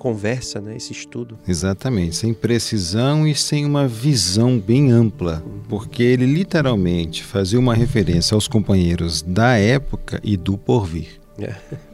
conversa, 0.00 0.62
né, 0.62 0.76
esse 0.76 0.92
estudo. 0.92 1.38
Exatamente, 1.46 2.16
sem 2.16 2.32
precisão 2.32 3.28
e 3.28 3.34
sem 3.34 3.66
uma 3.66 3.86
visão 3.86 4.58
bem 4.58 4.90
ampla, 4.90 5.44
porque 5.68 6.02
ele 6.02 6.24
literalmente 6.24 7.22
fazia 7.22 7.58
uma 7.58 7.74
referência 7.74 8.34
aos 8.34 8.48
companheiros 8.48 9.20
da 9.20 9.58
época 9.58 10.18
e 10.24 10.38
do 10.38 10.56
porvir. 10.56 11.20
É. 11.38 11.54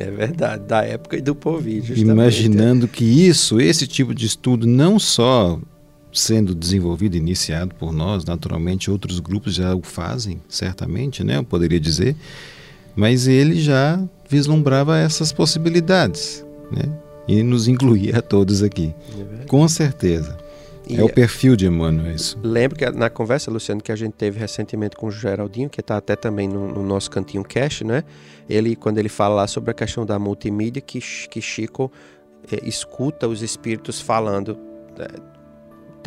É 0.00 0.12
verdade, 0.12 0.62
da 0.62 0.84
época 0.84 1.16
e 1.16 1.20
do 1.20 1.34
porvir, 1.34 1.82
justamente. 1.82 2.08
Imaginando 2.08 2.86
que 2.86 3.04
isso, 3.04 3.60
esse 3.60 3.84
tipo 3.84 4.14
de 4.14 4.26
estudo, 4.26 4.64
não 4.64 4.96
só 4.96 5.58
sendo 6.12 6.54
desenvolvido, 6.54 7.16
iniciado 7.16 7.74
por 7.74 7.92
nós, 7.92 8.24
naturalmente 8.24 8.92
outros 8.92 9.18
grupos 9.18 9.56
já 9.56 9.74
o 9.74 9.82
fazem, 9.82 10.40
certamente, 10.48 11.24
né? 11.24 11.38
Eu 11.38 11.42
poderia 11.42 11.80
dizer, 11.80 12.14
mas 12.94 13.26
ele 13.26 13.60
já 13.60 14.00
vislumbrava 14.30 14.96
essas 14.96 15.32
possibilidades, 15.32 16.44
né? 16.70 16.88
E 17.28 17.42
nos 17.42 17.68
incluir 17.68 18.16
a 18.16 18.22
todos 18.22 18.62
aqui. 18.62 18.94
É 19.42 19.44
Com 19.44 19.68
certeza. 19.68 20.36
E 20.88 20.98
é 20.98 21.04
o 21.04 21.08
perfil 21.08 21.54
de 21.54 21.66
Emmanuel 21.66 22.14
isso. 22.14 22.38
Lembro 22.42 22.78
que 22.78 22.90
na 22.90 23.10
conversa, 23.10 23.50
Luciano, 23.50 23.82
que 23.82 23.92
a 23.92 23.96
gente 23.96 24.14
teve 24.14 24.40
recentemente 24.40 24.96
com 24.96 25.08
o 25.08 25.10
Geraldinho, 25.10 25.68
que 25.68 25.80
está 25.80 25.98
até 25.98 26.16
também 26.16 26.48
no, 26.48 26.66
no, 26.66 26.82
nosso 26.82 27.10
cantinho 27.10 27.44
cash, 27.44 27.82
né? 27.82 28.02
Ele, 28.48 28.74
quando 28.74 28.96
ele 28.96 29.10
fala 29.10 29.34
lá 29.34 29.46
sobre 29.46 29.70
a 29.70 29.74
questão 29.74 30.06
da 30.06 30.18
multimídia, 30.18 30.80
que, 30.80 30.98
que 31.28 31.42
Chico 31.42 31.92
é, 32.50 32.66
escuta 32.66 33.28
os 33.28 33.42
espíritos 33.42 34.00
falando 34.00 34.58
é, 34.98 35.37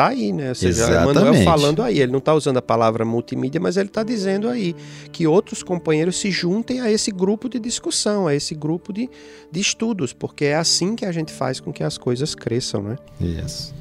tá 0.01 0.07
aí, 0.07 0.33
né? 0.33 0.49
Ou 0.49 0.55
seja, 0.55 0.83
Exatamente. 0.83 1.19
Emmanuel 1.19 1.43
falando 1.43 1.83
aí. 1.83 1.99
Ele 1.99 2.11
não 2.11 2.19
está 2.19 2.33
usando 2.33 2.57
a 2.57 2.61
palavra 2.61 3.05
multimídia, 3.05 3.61
mas 3.61 3.77
ele 3.77 3.87
está 3.87 4.03
dizendo 4.03 4.49
aí 4.49 4.75
que 5.11 5.27
outros 5.27 5.61
companheiros 5.61 6.17
se 6.17 6.31
juntem 6.31 6.81
a 6.81 6.91
esse 6.91 7.11
grupo 7.11 7.47
de 7.47 7.59
discussão, 7.59 8.27
a 8.27 8.33
esse 8.33 8.55
grupo 8.55 8.91
de, 8.91 9.09
de 9.51 9.59
estudos, 9.59 10.13
porque 10.13 10.45
é 10.45 10.55
assim 10.55 10.95
que 10.95 11.05
a 11.05 11.11
gente 11.11 11.31
faz 11.31 11.59
com 11.59 11.71
que 11.71 11.83
as 11.83 11.97
coisas 11.97 12.33
cresçam, 12.33 12.81
né? 12.81 12.95
Yes. 13.21 13.73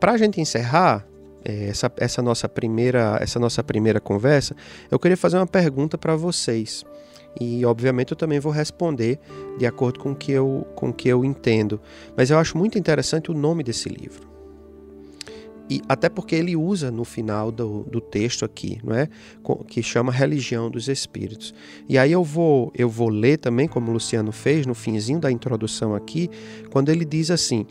Para 0.00 0.12
a 0.12 0.16
gente 0.16 0.40
encerrar 0.40 1.06
é, 1.44 1.68
essa, 1.68 1.92
essa, 1.98 2.22
nossa 2.22 2.48
primeira, 2.48 3.18
essa 3.20 3.38
nossa 3.38 3.62
primeira 3.62 4.00
conversa, 4.00 4.56
eu 4.90 4.98
queria 4.98 5.16
fazer 5.16 5.36
uma 5.36 5.46
pergunta 5.46 5.98
para 5.98 6.16
vocês. 6.16 6.84
E 7.38 7.64
obviamente 7.64 8.12
eu 8.12 8.16
também 8.16 8.40
vou 8.40 8.50
responder 8.50 9.18
de 9.58 9.66
acordo 9.66 10.00
com 10.00 10.12
o 10.12 10.16
que 10.16 10.32
eu, 10.32 10.66
com 10.74 10.88
o 10.88 10.92
que 10.92 11.08
eu 11.08 11.24
entendo. 11.24 11.80
Mas 12.16 12.30
eu 12.30 12.38
acho 12.38 12.56
muito 12.56 12.78
interessante 12.78 13.30
o 13.30 13.34
nome 13.34 13.62
desse 13.62 13.88
livro. 13.88 14.37
E 15.70 15.82
até 15.88 16.08
porque 16.08 16.34
ele 16.34 16.56
usa 16.56 16.90
no 16.90 17.04
final 17.04 17.52
do, 17.52 17.84
do 17.84 18.00
texto 18.00 18.44
aqui, 18.44 18.80
não 18.82 18.94
é? 18.94 19.08
Que 19.66 19.82
chama 19.82 20.10
Religião 20.10 20.70
dos 20.70 20.88
Espíritos. 20.88 21.54
E 21.88 21.98
aí 21.98 22.12
eu 22.12 22.24
vou, 22.24 22.72
eu 22.74 22.88
vou 22.88 23.08
ler 23.08 23.38
também, 23.38 23.68
como 23.68 23.90
o 23.90 23.92
Luciano 23.92 24.32
fez 24.32 24.66
no 24.66 24.74
finzinho 24.74 25.20
da 25.20 25.30
introdução 25.30 25.94
aqui, 25.94 26.30
quando 26.70 26.88
ele 26.88 27.04
diz 27.04 27.30
assim: 27.30 27.66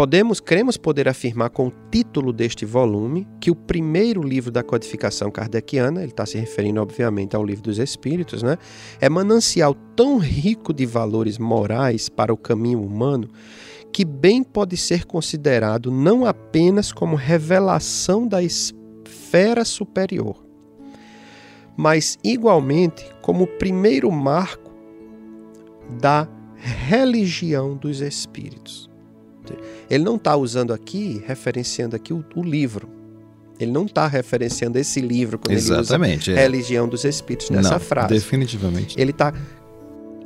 Podemos, 0.00 0.40
cremos 0.40 0.76
poder 0.76 1.08
afirmar 1.08 1.50
com 1.50 1.66
o 1.66 1.72
título 1.90 2.32
deste 2.32 2.64
volume 2.64 3.26
que 3.40 3.50
o 3.50 3.54
primeiro 3.54 4.22
livro 4.22 4.50
da 4.50 4.62
codificação 4.62 5.30
kardeciana, 5.30 6.00
ele 6.00 6.12
está 6.12 6.24
se 6.24 6.38
referindo 6.38 6.80
obviamente 6.80 7.34
ao 7.34 7.44
livro 7.44 7.64
dos 7.64 7.78
Espíritos, 7.78 8.42
né, 8.42 8.56
é 9.00 9.08
manancial 9.08 9.74
tão 9.96 10.16
rico 10.16 10.72
de 10.72 10.86
valores 10.86 11.38
morais 11.38 12.08
para 12.08 12.32
o 12.32 12.36
caminho 12.36 12.82
humano 12.82 13.28
que 13.92 14.04
bem 14.04 14.42
pode 14.42 14.76
ser 14.76 15.04
considerado 15.04 15.90
não 15.90 16.24
apenas 16.24 16.92
como 16.92 17.16
revelação 17.16 18.26
da 18.26 18.42
esfera 18.42 19.64
superior, 19.64 20.36
mas 21.76 22.18
igualmente 22.22 23.04
como 23.22 23.44
o 23.44 23.46
primeiro 23.46 24.10
marco 24.10 24.70
da 26.00 26.28
religião 26.56 27.76
dos 27.76 28.00
espíritos. 28.00 28.90
Ele 29.88 30.04
não 30.04 30.16
está 30.16 30.36
usando 30.36 30.72
aqui, 30.72 31.22
referenciando 31.26 31.96
aqui 31.96 32.12
o, 32.12 32.24
o 32.36 32.42
livro. 32.42 32.88
Ele 33.58 33.72
não 33.72 33.84
está 33.84 34.06
referenciando 34.06 34.78
esse 34.78 35.00
livro 35.00 35.38
quando 35.38 35.56
Exatamente, 35.56 36.30
ele 36.30 36.34
usa 36.34 36.40
é. 36.40 36.42
religião 36.44 36.88
dos 36.88 37.04
espíritos 37.04 37.50
nessa 37.50 37.72
não, 37.72 37.80
frase. 37.80 38.14
Definitivamente. 38.14 38.98
Ele 38.98 39.10
está, 39.10 39.34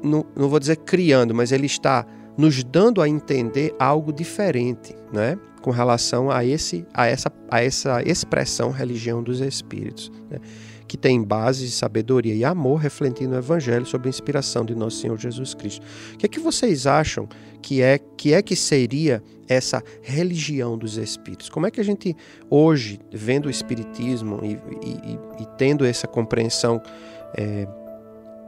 não, 0.03 0.25
não 0.37 0.49
vou 0.49 0.61
dizer 0.61 0.77
criando, 0.77 1.35
mas 1.35 1.51
ele 1.51 1.67
está 1.67 2.07
nos 2.37 2.65
dando 2.65 3.01
a 3.01 3.09
entender 3.09 3.75
algo 3.79 4.13
diferente, 4.13 4.95
né? 5.13 5.39
com 5.63 5.71
relação 5.71 6.31
a, 6.31 6.45
esse, 6.45 6.87
a, 6.93 7.07
essa, 7.07 7.33
a 7.51 7.65
essa 7.65 8.03
expressão 8.03 8.71
religião 8.71 9.23
dos 9.23 9.41
espíritos, 9.41 10.13
né? 10.31 10.39
que 10.87 10.99
tem 10.99 11.23
base 11.23 11.65
de 11.65 11.71
sabedoria 11.71 12.35
e 12.35 12.45
amor, 12.45 12.81
refletindo 12.81 13.35
o 13.35 13.39
Evangelho 13.39 13.87
sob 13.87 14.07
a 14.07 14.11
inspiração 14.11 14.65
de 14.65 14.75
nosso 14.75 14.99
Senhor 14.99 15.19
Jesus 15.19 15.55
Cristo. 15.55 15.85
O 16.13 16.19
que 16.19 16.27
é 16.27 16.29
que 16.29 16.39
vocês 16.39 16.87
acham 16.87 17.27
que 17.63 17.81
é 17.81 17.99
que, 17.99 18.35
é 18.35 18.43
que 18.43 18.55
seria 18.55 19.23
essa 19.49 19.83
religião 20.03 20.77
dos 20.77 20.99
espíritos? 20.99 21.49
Como 21.49 21.67
é 21.67 21.71
que 21.71 21.81
a 21.81 21.85
gente, 21.85 22.15
hoje, 22.51 23.01
vendo 23.11 23.47
o 23.47 23.51
Espiritismo 23.51 24.41
e, 24.45 24.53
e, 24.87 25.43
e 25.43 25.47
tendo 25.57 25.87
essa 25.87 26.07
compreensão 26.07 26.83
é, 27.37 27.67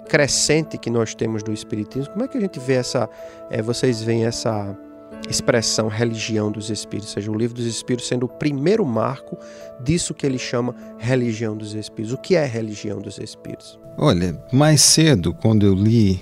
crescente 0.08 0.78
que 0.78 0.90
nós 0.90 1.14
temos 1.14 1.42
do 1.42 1.52
Espiritismo, 1.52 2.12
como 2.12 2.24
é 2.24 2.28
que 2.28 2.38
a 2.38 2.40
gente 2.40 2.58
vê 2.58 2.74
essa, 2.74 3.08
é, 3.50 3.60
vocês 3.60 4.02
veem 4.02 4.24
essa, 4.24 4.76
expressão 5.28 5.88
religião 5.88 6.50
dos 6.50 6.70
espíritos, 6.70 7.10
ou 7.10 7.14
seja, 7.14 7.30
o 7.30 7.36
livro 7.36 7.56
dos 7.56 7.66
espíritos 7.66 8.06
sendo 8.06 8.26
o 8.26 8.28
primeiro 8.28 8.84
marco 8.84 9.36
disso 9.80 10.14
que 10.14 10.24
ele 10.24 10.38
chama 10.38 10.74
religião 10.98 11.56
dos 11.56 11.74
espíritos. 11.74 12.12
O 12.12 12.18
que 12.18 12.36
é 12.36 12.44
religião 12.44 13.00
dos 13.00 13.18
espíritos? 13.18 13.78
Olha, 13.98 14.40
mais 14.52 14.80
cedo, 14.82 15.34
quando 15.34 15.66
eu 15.66 15.74
li 15.74 16.20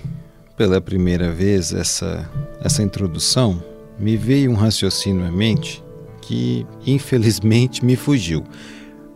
pela 0.57 0.79
primeira 0.79 1.31
vez 1.31 1.73
essa, 1.73 2.29
essa 2.61 2.81
introdução, 2.81 3.61
me 3.99 4.17
veio 4.17 4.51
um 4.51 4.55
raciocínio 4.55 5.25
à 5.25 5.31
mente 5.31 5.83
que 6.21 6.65
infelizmente 6.85 7.85
me 7.85 7.95
fugiu. 7.95 8.43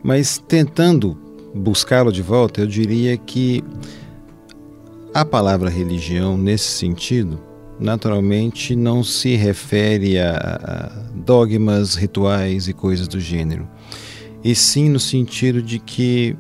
Mas 0.03 0.37
tentando 0.37 1.17
buscá-lo 1.55 2.11
de 2.11 2.21
volta, 2.21 2.61
eu 2.61 2.67
diria 2.67 3.17
que 3.17 3.63
a 5.13 5.25
palavra 5.25 5.69
religião, 5.69 6.37
nesse 6.37 6.69
sentido, 6.69 7.39
naturalmente 7.79 8.75
não 8.75 9.03
se 9.03 9.35
refere 9.35 10.19
a 10.19 10.91
dogmas, 11.15 11.95
rituais 11.95 12.67
e 12.67 12.73
coisas 12.73 13.07
do 13.07 13.19
gênero, 13.19 13.67
e 14.43 14.53
sim 14.53 14.89
no 14.89 14.99
sentido 14.99 15.61
de 15.61 15.79
que 15.79 16.35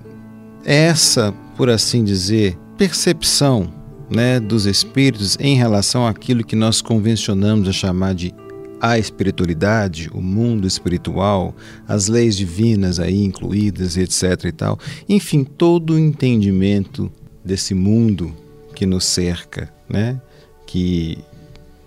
essa, 0.63 1.33
por 1.55 1.69
assim 1.69 2.03
dizer, 2.03 2.57
percepção 2.77 3.73
né, 4.09 4.39
dos 4.39 4.65
espíritos 4.65 5.37
em 5.39 5.55
relação 5.55 6.05
àquilo 6.05 6.43
que 6.43 6.55
nós 6.55 6.81
convencionamos 6.81 7.67
a 7.67 7.71
chamar 7.71 8.13
de 8.13 8.33
a 8.81 8.97
espiritualidade, 8.97 10.09
o 10.13 10.21
mundo 10.21 10.65
espiritual, 10.65 11.53
as 11.85 12.07
leis 12.07 12.37
divinas 12.37 12.97
aí 12.99 13.23
incluídas, 13.23 13.97
etc 13.97 14.45
e 14.45 14.51
tal. 14.53 14.79
Enfim, 15.07 15.43
todo 15.43 15.93
o 15.93 15.99
entendimento 15.99 17.11
desse 17.43 17.73
mundo 17.73 18.33
que 18.79 18.85
nos 18.85 19.03
cerca, 19.03 19.69
né? 19.89 20.21
Que 20.65 21.17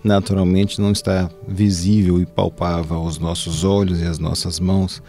naturalmente 0.03 0.79
não 0.79 0.91
está 0.91 1.27
visível 1.47 2.21
e 2.21 2.25
palpável 2.25 2.97
aos 2.97 3.17
nossos 3.17 3.63
olhos 3.63 3.99
e 3.99 4.05
às 4.05 4.19
nossas 4.19 4.59
mãos. 4.59 5.01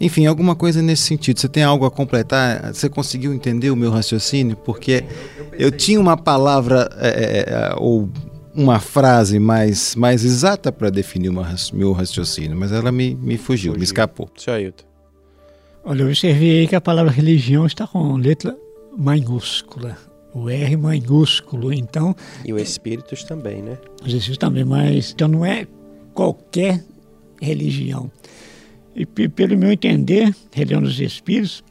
Enfim, 0.00 0.26
alguma 0.26 0.56
coisa 0.56 0.82
nesse 0.82 1.02
sentido. 1.02 1.38
Você 1.38 1.48
tem 1.48 1.62
algo 1.62 1.86
a 1.86 1.90
completar? 1.90 2.74
Você 2.74 2.88
conseguiu 2.88 3.32
entender 3.32 3.70
o 3.70 3.76
meu 3.76 3.92
raciocínio? 3.92 4.56
Porque 4.56 5.04
eu 5.52 5.70
tinha 5.70 6.00
uma 6.00 6.16
palavra 6.16 6.90
é, 6.96 7.08
é, 7.08 7.44
é 7.48 7.74
ou 7.76 8.10
uma 8.52 8.80
frase 8.80 9.38
mais, 9.38 9.94
mais 9.94 10.24
exata 10.24 10.72
para 10.72 10.90
definir 10.90 11.28
o 11.28 11.44
meu 11.72 11.92
raciocínio, 11.92 12.56
mas 12.56 12.72
ela 12.72 12.90
me, 12.90 13.14
me 13.14 13.38
fugiu, 13.38 13.70
fugiu. 13.70 13.74
me 13.74 13.84
escapou. 13.84 14.28
Ailton. 14.48 14.84
Olha, 15.84 16.02
eu 16.02 16.06
observei 16.08 16.58
aí 16.58 16.66
que 16.66 16.74
a 16.74 16.80
palavra 16.80 17.12
religião 17.12 17.66
está 17.66 17.86
com 17.86 18.16
letra 18.16 18.56
maiúscula 18.98 19.96
o 20.34 20.50
R 20.50 20.76
maiúsculo, 20.76 21.72
então... 21.72 22.14
E 22.44 22.52
o 22.52 22.58
espíritos 22.58 23.22
também, 23.22 23.62
né? 23.62 23.78
Os 24.02 24.12
espíritos 24.12 24.38
também, 24.38 24.64
mas 24.64 25.12
então 25.12 25.28
não 25.28 25.44
é 25.44 25.66
qualquer 26.12 26.84
religião. 27.40 28.10
E 28.94 29.06
pelo 29.06 29.56
meu 29.56 29.72
entender, 29.72 30.34
religião 30.52 30.82
dos 30.82 31.00
espíritos 31.00 31.62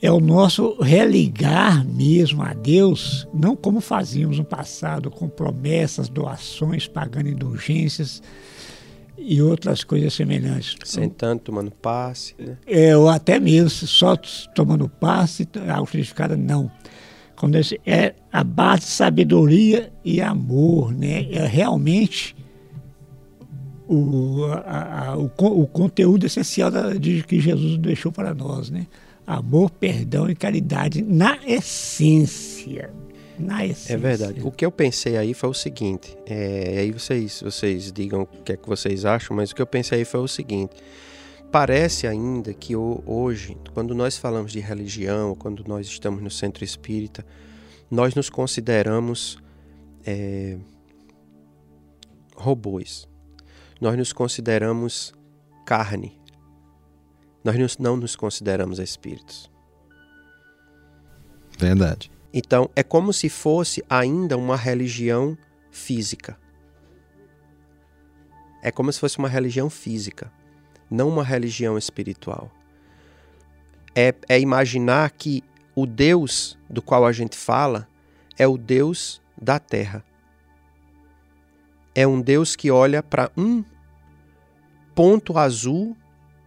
é 0.00 0.10
o 0.12 0.20
nosso 0.20 0.80
religar 0.80 1.84
mesmo 1.84 2.42
a 2.42 2.52
Deus, 2.52 3.26
não 3.34 3.56
como 3.56 3.80
fazíamos 3.80 4.38
no 4.38 4.44
passado, 4.44 5.10
com 5.10 5.28
promessas, 5.28 6.08
doações, 6.08 6.86
pagando 6.86 7.28
indulgências 7.28 8.22
e 9.16 9.42
outras 9.42 9.82
coisas 9.82 10.14
semelhantes. 10.14 10.76
Sentando, 10.84 11.40
tomando 11.40 11.70
passe, 11.70 12.34
né? 12.38 12.56
É, 12.66 12.96
ou 12.96 13.08
até 13.08 13.40
mesmo 13.40 13.70
só 13.70 14.16
tomando 14.54 14.88
passe, 14.88 15.48
algo 15.68 15.88
não 16.38 16.70
como 17.38 17.52
disse, 17.52 17.80
é 17.86 18.14
a 18.32 18.42
base 18.42 18.82
de 18.82 18.88
sabedoria 18.88 19.92
e 20.04 20.20
amor, 20.20 20.92
né? 20.92 21.30
É 21.30 21.46
realmente 21.46 22.34
o, 23.86 24.44
a, 24.66 25.10
a, 25.10 25.16
o, 25.16 25.30
o, 25.36 25.66
conteúdo 25.66 26.26
essencial 26.26 26.68
da, 26.68 26.94
de 26.94 27.22
que 27.22 27.38
Jesus 27.40 27.78
deixou 27.78 28.10
para 28.10 28.34
nós, 28.34 28.70
né? 28.70 28.88
Amor, 29.24 29.70
perdão 29.70 30.28
e 30.28 30.34
caridade 30.34 31.00
na 31.00 31.38
essência. 31.46 32.90
Na 33.38 33.64
essência. 33.64 33.94
É 33.94 33.96
verdade. 33.96 34.40
O 34.42 34.50
que 34.50 34.66
eu 34.66 34.72
pensei 34.72 35.16
aí 35.16 35.32
foi 35.32 35.48
o 35.48 35.54
seguinte, 35.54 36.18
é, 36.26 36.78
aí 36.80 36.90
vocês, 36.90 37.40
vocês 37.40 37.92
digam 37.92 38.22
o 38.22 38.26
que 38.26 38.52
é 38.52 38.56
que 38.56 38.68
vocês 38.68 39.04
acham, 39.04 39.36
mas 39.36 39.52
o 39.52 39.54
que 39.54 39.62
eu 39.62 39.66
pensei 39.66 39.98
aí 39.98 40.04
foi 40.04 40.20
o 40.20 40.28
seguinte. 40.28 40.74
Parece 41.50 42.06
ainda 42.06 42.52
que 42.52 42.76
hoje, 42.76 43.56
quando 43.72 43.94
nós 43.94 44.18
falamos 44.18 44.52
de 44.52 44.60
religião, 44.60 45.34
quando 45.34 45.64
nós 45.66 45.86
estamos 45.86 46.22
no 46.22 46.30
centro 46.30 46.62
espírita, 46.62 47.24
nós 47.90 48.14
nos 48.14 48.28
consideramos 48.28 49.38
é, 50.04 50.58
robôs. 52.36 53.08
Nós 53.80 53.96
nos 53.96 54.12
consideramos 54.12 55.14
carne. 55.64 56.20
Nós 57.42 57.78
não 57.78 57.96
nos 57.96 58.14
consideramos 58.14 58.78
espíritos. 58.78 59.50
Verdade. 61.58 62.12
Então, 62.30 62.68
é 62.76 62.82
como 62.82 63.10
se 63.10 63.30
fosse 63.30 63.82
ainda 63.88 64.36
uma 64.36 64.54
religião 64.54 65.36
física. 65.70 66.38
É 68.62 68.70
como 68.70 68.92
se 68.92 69.00
fosse 69.00 69.16
uma 69.16 69.28
religião 69.28 69.70
física 69.70 70.30
não 70.90 71.08
uma 71.08 71.24
religião 71.24 71.76
espiritual. 71.78 72.50
É, 73.94 74.14
é 74.28 74.40
imaginar 74.40 75.10
que 75.10 75.42
o 75.74 75.86
Deus 75.86 76.58
do 76.68 76.82
qual 76.82 77.06
a 77.06 77.12
gente 77.12 77.36
fala 77.36 77.88
é 78.36 78.46
o 78.46 78.58
Deus 78.58 79.20
da 79.40 79.58
terra. 79.58 80.04
É 81.94 82.06
um 82.06 82.20
Deus 82.20 82.54
que 82.54 82.70
olha 82.70 83.02
para 83.02 83.30
um 83.36 83.64
ponto 84.94 85.38
azul 85.38 85.96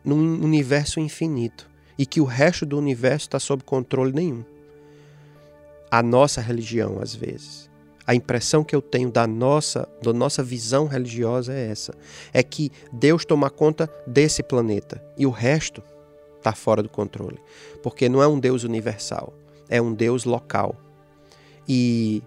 num 0.03 0.43
universo 0.43 0.99
infinito 0.99 1.69
e 1.97 2.05
que 2.05 2.19
o 2.19 2.25
resto 2.25 2.65
do 2.65 2.77
universo 2.77 3.27
está 3.27 3.39
sob 3.39 3.63
controle 3.63 4.11
nenhum. 4.11 4.43
A 5.89 6.03
nossa 6.03 6.41
religião, 6.41 6.99
às 7.01 7.15
vezes, 7.15 7.69
a 8.11 8.15
impressão 8.15 8.61
que 8.61 8.75
eu 8.75 8.81
tenho 8.81 9.09
da 9.09 9.25
nossa, 9.25 9.87
da 10.03 10.11
nossa 10.11 10.43
visão 10.43 10.85
religiosa 10.85 11.53
é 11.53 11.69
essa: 11.69 11.93
é 12.33 12.43
que 12.43 12.69
Deus 12.91 13.23
toma 13.23 13.49
conta 13.49 13.89
desse 14.05 14.43
planeta 14.43 15.01
e 15.17 15.25
o 15.25 15.29
resto 15.29 15.81
está 16.37 16.51
fora 16.51 16.83
do 16.83 16.89
controle, 16.89 17.39
porque 17.81 18.09
não 18.09 18.21
é 18.21 18.27
um 18.27 18.37
Deus 18.37 18.65
universal, 18.65 19.33
é 19.69 19.81
um 19.81 19.93
Deus 19.93 20.25
local. 20.25 20.75
E 21.65 22.21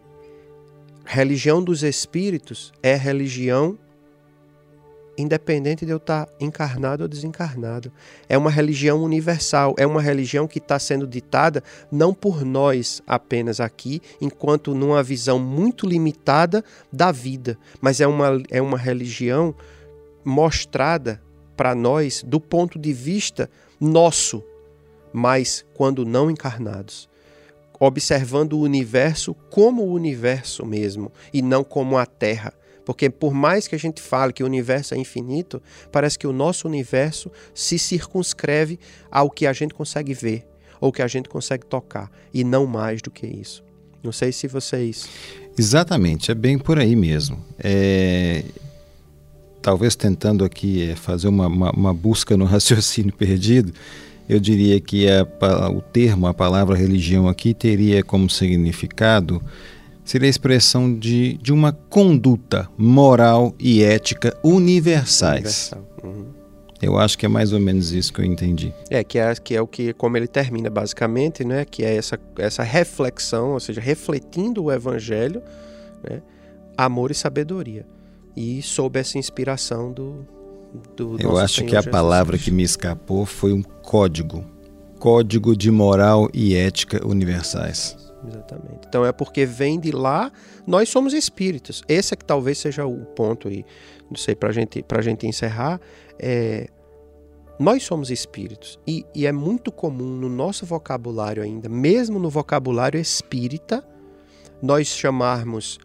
religião 1.04 1.62
dos 1.62 1.82
espíritos 1.82 2.72
é 2.82 2.96
religião 2.96 3.78
independente 5.16 5.84
de 5.84 5.92
eu 5.92 5.98
estar 5.98 6.28
encarnado 6.40 7.02
ou 7.02 7.08
desencarnado. 7.08 7.92
É 8.28 8.36
uma 8.36 8.50
religião 8.50 9.02
universal, 9.02 9.74
é 9.78 9.86
uma 9.86 10.02
religião 10.02 10.46
que 10.46 10.58
está 10.58 10.78
sendo 10.78 11.06
ditada 11.06 11.62
não 11.90 12.12
por 12.12 12.44
nós 12.44 13.02
apenas 13.06 13.60
aqui, 13.60 14.00
enquanto 14.20 14.74
numa 14.74 15.02
visão 15.02 15.38
muito 15.38 15.86
limitada 15.86 16.64
da 16.92 17.12
vida, 17.12 17.58
mas 17.80 18.00
é 18.00 18.06
uma, 18.06 18.42
é 18.50 18.60
uma 18.60 18.78
religião 18.78 19.54
mostrada 20.24 21.20
para 21.56 21.74
nós 21.74 22.22
do 22.26 22.40
ponto 22.40 22.78
de 22.78 22.92
vista 22.92 23.50
nosso, 23.80 24.42
mas 25.12 25.64
quando 25.74 26.04
não 26.04 26.30
encarnados. 26.30 27.08
Observando 27.78 28.54
o 28.54 28.60
universo 28.60 29.34
como 29.50 29.82
o 29.82 29.92
universo 29.92 30.64
mesmo 30.64 31.12
e 31.32 31.42
não 31.42 31.62
como 31.62 31.98
a 31.98 32.06
Terra 32.06 32.54
porque 32.84 33.08
por 33.08 33.32
mais 33.32 33.66
que 33.66 33.74
a 33.74 33.78
gente 33.78 34.00
fale 34.00 34.32
que 34.32 34.42
o 34.42 34.46
universo 34.46 34.94
é 34.94 34.98
infinito, 34.98 35.62
parece 35.90 36.18
que 36.18 36.26
o 36.26 36.32
nosso 36.32 36.68
universo 36.68 37.30
se 37.54 37.78
circunscreve 37.78 38.78
ao 39.10 39.30
que 39.30 39.46
a 39.46 39.52
gente 39.52 39.74
consegue 39.74 40.12
ver 40.14 40.46
ou 40.80 40.92
que 40.92 41.02
a 41.02 41.06
gente 41.06 41.28
consegue 41.28 41.64
tocar 41.64 42.10
e 42.32 42.44
não 42.44 42.66
mais 42.66 43.00
do 43.00 43.10
que 43.10 43.26
isso. 43.26 43.64
Não 44.02 44.12
sei 44.12 44.32
se 44.32 44.46
vocês. 44.46 45.08
Exatamente, 45.56 46.30
é 46.30 46.34
bem 46.34 46.58
por 46.58 46.78
aí 46.78 46.94
mesmo. 46.94 47.42
É... 47.58 48.44
Talvez 49.62 49.96
tentando 49.96 50.44
aqui 50.44 50.90
é, 50.90 50.94
fazer 50.94 51.26
uma, 51.26 51.46
uma, 51.46 51.70
uma 51.70 51.94
busca 51.94 52.36
no 52.36 52.44
raciocínio 52.44 53.14
perdido, 53.14 53.72
eu 54.28 54.38
diria 54.38 54.78
que 54.78 55.06
a, 55.08 55.26
o 55.70 55.80
termo, 55.80 56.26
a 56.26 56.34
palavra 56.34 56.76
religião 56.76 57.28
aqui 57.28 57.54
teria 57.54 58.02
como 58.02 58.28
significado 58.28 59.42
seria 60.04 60.28
a 60.28 60.30
expressão 60.30 60.94
de, 60.94 61.38
de 61.38 61.52
uma 61.52 61.72
conduta 61.72 62.68
moral 62.76 63.54
e 63.58 63.82
ética 63.82 64.36
universais. 64.44 65.72
Universal. 65.72 65.88
Uhum. 66.04 66.26
Eu 66.82 66.98
acho 66.98 67.16
que 67.16 67.24
é 67.24 67.28
mais 67.28 67.52
ou 67.52 67.58
menos 67.58 67.92
isso 67.92 68.12
que 68.12 68.20
eu 68.20 68.24
entendi. 68.24 68.72
É, 68.90 69.02
que 69.02 69.18
é, 69.18 69.34
que 69.36 69.54
é 69.54 69.62
o 69.62 69.66
que, 69.66 69.94
como 69.94 70.16
ele 70.18 70.26
termina 70.26 70.68
basicamente, 70.68 71.42
né? 71.42 71.64
Que 71.64 71.82
é 71.82 71.96
essa, 71.96 72.18
essa 72.38 72.62
reflexão, 72.62 73.52
ou 73.52 73.60
seja, 73.60 73.80
refletindo 73.80 74.64
o 74.64 74.70
evangelho, 74.70 75.42
né? 76.02 76.20
Amor 76.76 77.10
e 77.10 77.14
sabedoria. 77.14 77.86
E 78.36 78.60
sob 78.60 78.98
essa 78.98 79.16
inspiração 79.16 79.92
do, 79.92 80.26
do 80.94 81.16
Eu 81.20 81.38
acho 81.38 81.54
Senhor 81.54 81.70
que 81.70 81.76
a 81.76 81.80
Jesus 81.80 81.92
palavra 81.92 82.32
Cristo. 82.32 82.50
que 82.50 82.50
me 82.50 82.62
escapou 82.62 83.24
foi 83.24 83.52
um 83.52 83.62
código. 83.62 84.44
Código 84.98 85.56
de 85.56 85.70
moral 85.70 86.28
e 86.34 86.54
ética 86.54 87.06
universais. 87.06 87.96
Exatamente. 88.26 88.86
Então 88.88 89.04
é 89.04 89.12
porque 89.12 89.44
vem 89.44 89.78
de 89.78 89.90
lá, 89.90 90.32
nós 90.66 90.88
somos 90.88 91.12
espíritos. 91.12 91.82
Esse 91.88 92.14
é 92.14 92.16
que 92.16 92.24
talvez 92.24 92.58
seja 92.58 92.86
o 92.86 93.04
ponto 93.04 93.48
aí, 93.48 93.64
não 94.08 94.16
sei, 94.16 94.34
para 94.34 94.52
gente, 94.52 94.84
a 94.88 95.02
gente 95.02 95.26
encerrar. 95.26 95.80
É, 96.18 96.68
nós 97.58 97.84
somos 97.84 98.10
espíritos. 98.10 98.78
E, 98.86 99.04
e 99.14 99.26
é 99.26 99.32
muito 99.32 99.70
comum 99.70 100.16
no 100.16 100.28
nosso 100.28 100.66
vocabulário 100.66 101.42
ainda, 101.42 101.68
mesmo 101.68 102.18
no 102.18 102.28
vocabulário 102.28 102.98
espírita, 102.98 103.86
nós 104.60 104.88
chamarmos. 104.88 105.78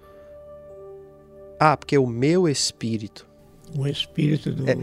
Ah, 1.59 1.75
porque 1.75 1.97
o 1.97 2.07
meu 2.07 2.47
espírito. 2.47 3.28
O 3.77 3.87
espírito 3.87 4.51
do 4.51 4.69
é. 4.69 4.75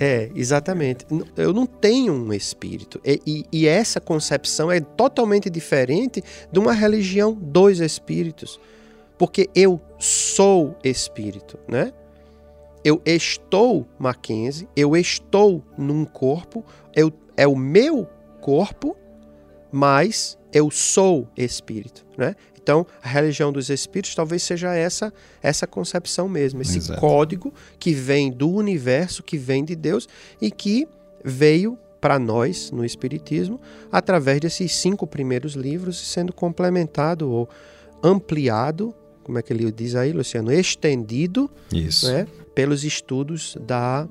É, 0.00 0.30
exatamente. 0.34 1.06
Eu 1.36 1.52
não 1.52 1.66
tenho 1.66 2.12
um 2.12 2.32
espírito. 2.32 3.00
E, 3.04 3.20
e, 3.26 3.44
e, 3.52 3.66
essa 3.66 4.00
concepção 4.00 4.70
é 4.70 4.80
totalmente 4.80 5.50
diferente 5.50 6.22
de 6.50 6.58
uma 6.58 6.72
religião 6.72 7.32
dos 7.32 7.80
espíritos. 7.80 8.60
Porque 9.18 9.50
eu 9.54 9.80
sou 9.98 10.76
espírito, 10.82 11.58
né? 11.68 11.92
Eu 12.82 13.02
estou 13.04 13.86
Mackenzie, 13.98 14.66
eu 14.74 14.96
estou 14.96 15.62
num 15.76 16.06
corpo, 16.06 16.64
eu, 16.94 17.12
é 17.36 17.46
o 17.46 17.54
meu 17.54 18.08
corpo, 18.40 18.96
mas 19.70 20.38
eu 20.52 20.70
sou 20.70 21.28
espírito, 21.36 22.06
né? 22.16 22.34
Então, 22.62 22.86
a 23.02 23.08
religião 23.08 23.52
dos 23.52 23.70
espíritos 23.70 24.14
talvez 24.14 24.42
seja 24.42 24.74
essa 24.74 25.12
essa 25.42 25.66
concepção 25.66 26.28
mesmo, 26.28 26.60
esse 26.62 26.78
Exato. 26.78 27.00
código 27.00 27.52
que 27.78 27.92
vem 27.92 28.30
do 28.30 28.50
universo, 28.50 29.22
que 29.22 29.38
vem 29.38 29.64
de 29.64 29.74
Deus 29.74 30.08
e 30.40 30.50
que 30.50 30.86
veio 31.24 31.78
para 32.00 32.18
nós 32.18 32.70
no 32.70 32.84
espiritismo 32.84 33.60
através 33.92 34.40
desses 34.40 34.74
cinco 34.74 35.06
primeiros 35.06 35.54
livros, 35.54 35.98
sendo 35.98 36.32
complementado 36.32 37.30
ou 37.30 37.48
ampliado, 38.02 38.94
como 39.22 39.38
é 39.38 39.42
que 39.42 39.52
ele 39.52 39.70
diz 39.70 39.94
aí, 39.94 40.12
Luciano, 40.12 40.50
estendido. 40.52 41.50
Né, 42.06 42.26
pelos 42.54 42.84
estudos 42.84 43.56
da 43.60 44.08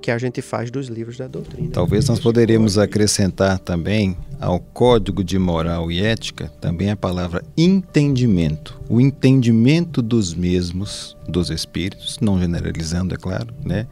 que 0.00 0.10
a 0.10 0.18
gente 0.18 0.42
faz 0.42 0.70
dos 0.70 0.88
livros 0.88 1.16
da 1.16 1.26
doutrina. 1.26 1.70
Talvez 1.72 2.08
nós 2.08 2.18
poderíamos 2.18 2.78
acrescentar 2.78 3.58
também 3.58 4.16
ao 4.40 4.58
código 4.58 5.22
de 5.22 5.38
moral 5.38 5.92
e 5.92 6.02
ética 6.02 6.50
também 6.60 6.90
a 6.90 6.96
palavra 6.96 7.44
entendimento. 7.56 8.80
O 8.88 9.00
entendimento 9.00 10.02
dos 10.02 10.34
mesmos, 10.34 11.16
dos 11.28 11.50
espíritos, 11.50 12.18
não 12.20 12.38
generalizando, 12.38 13.14
é 13.14 13.18
claro, 13.18 13.54
né? 13.64 13.86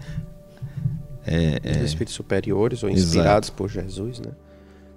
É, 1.27 1.61
é... 1.63 1.85
espíritos 1.85 2.15
superiores 2.15 2.83
ou 2.83 2.89
inspirados 2.89 3.49
Exato. 3.49 3.53
por 3.53 3.69
Jesus, 3.69 4.21
né? 4.21 4.33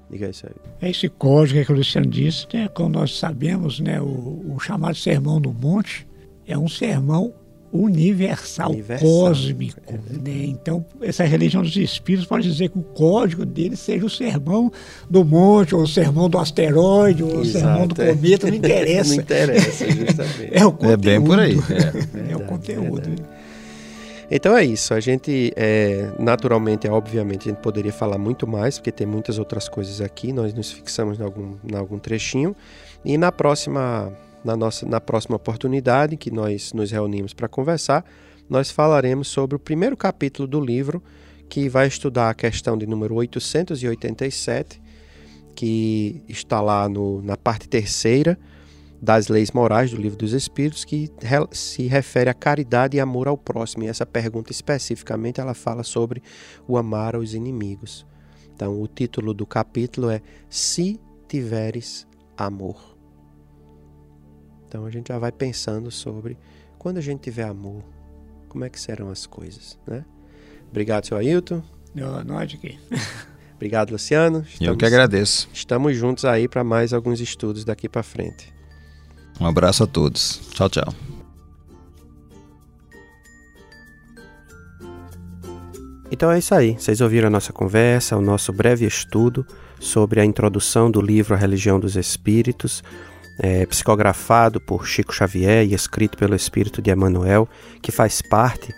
Diga 0.10 0.30
isso 0.30 0.46
aí. 0.46 0.54
É 0.82 0.90
esse 0.90 1.08
código 1.08 1.64
que 1.66 1.72
o 1.72 1.76
Luciano 1.76 2.08
disse, 2.08 2.46
né? 2.54 2.68
como 2.68 2.90
nós 2.90 3.18
sabemos, 3.18 3.80
né? 3.80 4.02
o, 4.02 4.56
o 4.56 4.60
chamado 4.60 4.96
Sermão 4.96 5.40
do 5.40 5.54
Monte 5.54 6.06
é 6.46 6.58
um 6.58 6.68
sermão 6.68 7.34
universal, 7.72 8.72
universal 8.72 9.08
cósmico. 9.08 9.80
É 9.88 9.94
né? 9.94 10.46
Então, 10.46 10.86
essa 11.02 11.24
religião 11.24 11.64
dos 11.64 11.76
espíritos 11.76 12.28
pode 12.28 12.50
dizer 12.50 12.70
que 12.70 12.78
o 12.78 12.84
código 12.84 13.46
dele 13.46 13.76
seja 13.76 14.06
o 14.06 14.10
sermão 14.10 14.72
do 15.10 15.24
monte, 15.24 15.74
ou 15.74 15.84
o 15.84 15.88
sermão 15.88 16.30
do 16.30 16.38
asteroide, 16.38 17.24
ou 17.24 17.42
Exato, 17.42 17.42
o 17.42 17.46
sermão 17.46 17.88
do 17.88 18.02
é. 18.02 18.14
cometa, 18.14 18.48
não 18.48 18.56
interessa. 18.56 19.16
não 19.16 19.22
interessa, 19.22 19.92
justamente. 19.92 20.50
é 20.52 20.66
o 20.66 20.72
conteúdo. 20.72 20.94
É 20.94 20.98
bem 20.98 21.22
por 21.22 21.40
aí. 21.40 21.58
É, 21.58 22.32
é 22.34 22.36
o 22.36 22.42
conteúdo. 22.42 23.10
Então 24.30 24.56
é 24.56 24.64
isso. 24.64 24.94
A 24.94 25.00
gente, 25.00 25.52
é, 25.58 26.10
naturalmente, 26.18 26.88
é, 26.88 26.92
obviamente, 26.92 27.50
a 27.50 27.52
gente 27.52 27.62
poderia 27.62 27.92
falar 27.92 28.18
muito 28.18 28.48
mais, 28.48 28.78
porque 28.78 28.92
tem 28.92 29.06
muitas 29.06 29.38
outras 29.38 29.68
coisas 29.68 30.00
aqui. 30.00 30.32
Nós 30.32 30.54
nos 30.54 30.72
fixamos 30.72 31.20
em 31.20 31.24
algum, 31.24 31.56
em 31.70 31.76
algum 31.76 32.00
trechinho. 32.00 32.56
E 33.04 33.18
na 33.18 33.32
próxima 33.32 34.12
na, 34.44 34.56
nossa, 34.56 34.86
na 34.86 35.00
próxima 35.00 35.36
oportunidade 35.36 36.18
que 36.18 36.32
nós 36.32 36.74
nos 36.74 36.92
reunimos 36.92 37.34
para 37.34 37.48
conversar, 37.48 38.06
nós 38.50 38.70
falaremos 38.70 39.28
sobre 39.28 39.56
o 39.56 39.60
primeiro 39.60 39.96
capítulo 39.96 40.48
do 40.48 40.60
livro, 40.60 41.02
que 41.48 41.70
vai 41.70 41.88
estudar 41.88 42.30
a 42.30 42.34
questão 42.34 42.78
de 42.78 42.86
número 42.86 43.16
887, 43.16 44.82
que 45.56 46.24
está 46.28 46.62
lá 46.62 46.88
no, 46.88 47.22
na 47.22 47.38
parte 47.38 47.68
terceira 47.68 48.38
das 49.02 49.28
leis 49.28 49.52
morais 49.52 49.90
do 49.92 49.98
livro 49.98 50.18
dos 50.18 50.32
Espíritos, 50.32 50.86
que 50.86 51.10
se 51.52 51.88
refere 51.88 52.30
a 52.30 52.34
caridade 52.34 52.98
e 52.98 53.00
amor 53.00 53.28
ao 53.28 53.36
próximo. 53.36 53.84
E 53.84 53.88
essa 53.88 54.06
pergunta 54.06 54.52
especificamente 54.52 55.42
ela 55.42 55.56
fala 55.56 55.84
sobre 55.84 56.22
o 56.68 56.78
amar 56.78 57.16
aos 57.16 57.34
inimigos. 57.34 58.06
Então, 58.54 58.80
o 58.80 58.88
título 58.88 59.34
do 59.34 59.46
capítulo 59.46 60.10
é 60.10 60.22
Se 60.50 61.00
tiveres 61.28 62.06
amor. 62.38 62.91
Então 64.72 64.86
a 64.86 64.90
gente 64.90 65.10
já 65.10 65.20
vai 65.20 65.34
pensando 65.34 65.92
sobre 65.92 66.38
quando 66.80 66.98
a 66.98 67.02
gente 67.02 67.20
tiver 67.20 67.44
amor, 67.44 67.84
como 68.48 68.64
é 68.64 68.70
que 68.70 68.80
serão 68.80 69.12
as 69.12 69.26
coisas, 69.26 69.78
né? 69.86 70.06
Obrigado, 70.70 71.08
seu 71.08 71.18
Ailton. 71.18 71.62
Nós 72.26 72.54
aqui. 72.54 72.80
Obrigado, 73.54 73.92
Luciano. 73.92 74.46
Estamos, 74.48 74.62
Eu 74.62 74.78
que 74.78 74.86
agradeço. 74.86 75.50
Estamos 75.52 75.98
juntos 75.98 76.24
aí 76.24 76.48
para 76.48 76.64
mais 76.64 76.94
alguns 76.94 77.20
estudos 77.20 77.66
daqui 77.66 77.90
para 77.90 78.02
frente. 78.02 78.54
Um 79.42 79.46
abraço 79.46 79.84
a 79.84 79.88
todos. 79.88 80.40
Tchau, 80.54 80.70
tchau. 80.70 80.94
Então 86.10 86.32
é 86.32 86.40
isso 86.40 86.56
aí. 86.56 86.76
Vocês 86.80 87.02
ouviram 87.02 87.28
a 87.28 87.32
nossa 87.32 87.52
conversa, 87.52 88.16
o 88.16 88.22
nosso 88.22 88.54
breve 88.54 88.86
estudo 88.86 89.46
sobre 89.82 90.22
a 90.22 90.26
introdução 90.26 90.90
do 90.90 91.02
livro 91.02 91.36
A 91.36 91.38
Religião 91.38 91.78
dos 91.78 91.98
Espíritos, 91.98 92.82
é, 93.42 93.66
psicografado 93.66 94.62
por 94.62 94.88
Chico 94.88 95.12
Xavier 95.12 95.66
e 95.66 95.74
escrito 95.74 96.16
pelo 96.16 96.36
Espírito 96.36 96.82
de 96.82 96.92
Emmanuel, 96.92 97.50
que 97.82 97.92
faz 97.92 98.22
parte 98.22 98.74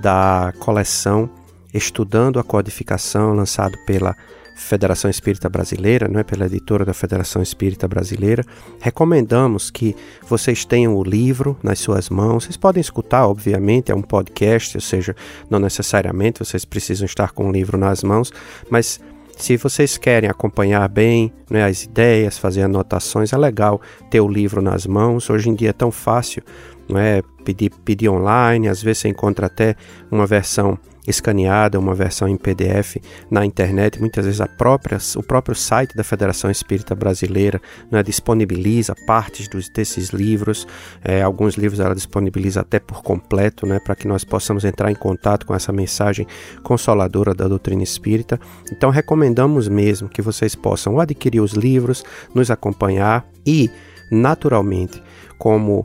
da 0.00 0.52
coleção 0.60 1.28
Estudando 1.72 2.38
a 2.38 2.44
Codificação, 2.44 3.34
lançado 3.34 3.76
pela 3.84 4.16
Federação 4.54 5.10
Espírita 5.10 5.48
Brasileira, 5.48 6.06
não 6.06 6.20
é 6.20 6.22
pela 6.22 6.46
editora 6.46 6.84
da 6.84 6.94
Federação 6.94 7.42
Espírita 7.42 7.88
Brasileira. 7.88 8.44
Recomendamos 8.80 9.68
que 9.68 9.96
vocês 10.28 10.64
tenham 10.64 10.94
o 10.94 11.02
livro 11.02 11.58
nas 11.60 11.80
suas 11.80 12.08
mãos. 12.08 12.44
Vocês 12.44 12.56
podem 12.56 12.80
escutar, 12.80 13.26
obviamente, 13.26 13.90
é 13.90 13.94
um 13.96 14.02
podcast, 14.02 14.76
ou 14.76 14.80
seja, 14.80 15.16
não 15.50 15.58
necessariamente 15.58 16.38
vocês 16.38 16.64
precisam 16.64 17.04
estar 17.04 17.32
com 17.32 17.48
o 17.48 17.52
livro 17.52 17.76
nas 17.76 18.04
mãos, 18.04 18.32
mas 18.70 19.00
se 19.36 19.56
vocês 19.56 19.96
querem 19.98 20.28
acompanhar 20.28 20.88
bem 20.88 21.32
né, 21.50 21.64
as 21.64 21.82
ideias, 21.84 22.38
fazer 22.38 22.62
anotações, 22.62 23.32
é 23.32 23.36
legal 23.36 23.80
ter 24.10 24.20
o 24.20 24.28
livro 24.28 24.62
nas 24.62 24.86
mãos. 24.86 25.28
Hoje 25.28 25.48
em 25.48 25.54
dia 25.54 25.70
é 25.70 25.72
tão 25.72 25.90
fácil 25.90 26.42
não 26.88 26.98
é? 26.98 27.22
pedir, 27.44 27.70
pedir 27.84 28.08
online, 28.08 28.68
às 28.68 28.82
vezes 28.82 29.02
você 29.02 29.08
encontra 29.08 29.46
até 29.46 29.76
uma 30.10 30.26
versão 30.26 30.78
escaneada, 31.06 31.78
uma 31.78 31.94
versão 31.94 32.26
em 32.26 32.36
PDF 32.36 32.96
na 33.30 33.44
internet, 33.44 34.00
muitas 34.00 34.24
vezes 34.24 34.40
a 34.40 34.46
própria, 34.46 34.96
o 35.16 35.22
próprio 35.22 35.54
site 35.54 35.94
da 35.94 36.02
Federação 36.02 36.50
Espírita 36.50 36.94
Brasileira 36.94 37.60
né, 37.90 38.02
disponibiliza 38.02 38.94
partes 39.06 39.46
dos, 39.46 39.68
desses 39.68 40.08
livros, 40.08 40.66
é, 41.04 41.20
alguns 41.20 41.56
livros 41.56 41.78
ela 41.78 41.94
disponibiliza 41.94 42.62
até 42.62 42.80
por 42.80 43.02
completo, 43.02 43.66
né, 43.66 43.78
para 43.78 43.94
que 43.94 44.08
nós 44.08 44.24
possamos 44.24 44.64
entrar 44.64 44.90
em 44.90 44.94
contato 44.94 45.44
com 45.44 45.54
essa 45.54 45.72
mensagem 45.72 46.26
consoladora 46.62 47.34
da 47.34 47.46
doutrina 47.46 47.82
espírita. 47.82 48.40
Então 48.72 48.88
recomendamos 48.88 49.68
mesmo 49.68 50.08
que 50.08 50.22
vocês 50.22 50.54
possam 50.54 50.98
adquirir 50.98 51.40
os 51.40 51.52
livros, 51.52 52.02
nos 52.34 52.50
acompanhar 52.50 53.26
e, 53.46 53.70
naturalmente, 54.10 55.02
como 55.36 55.82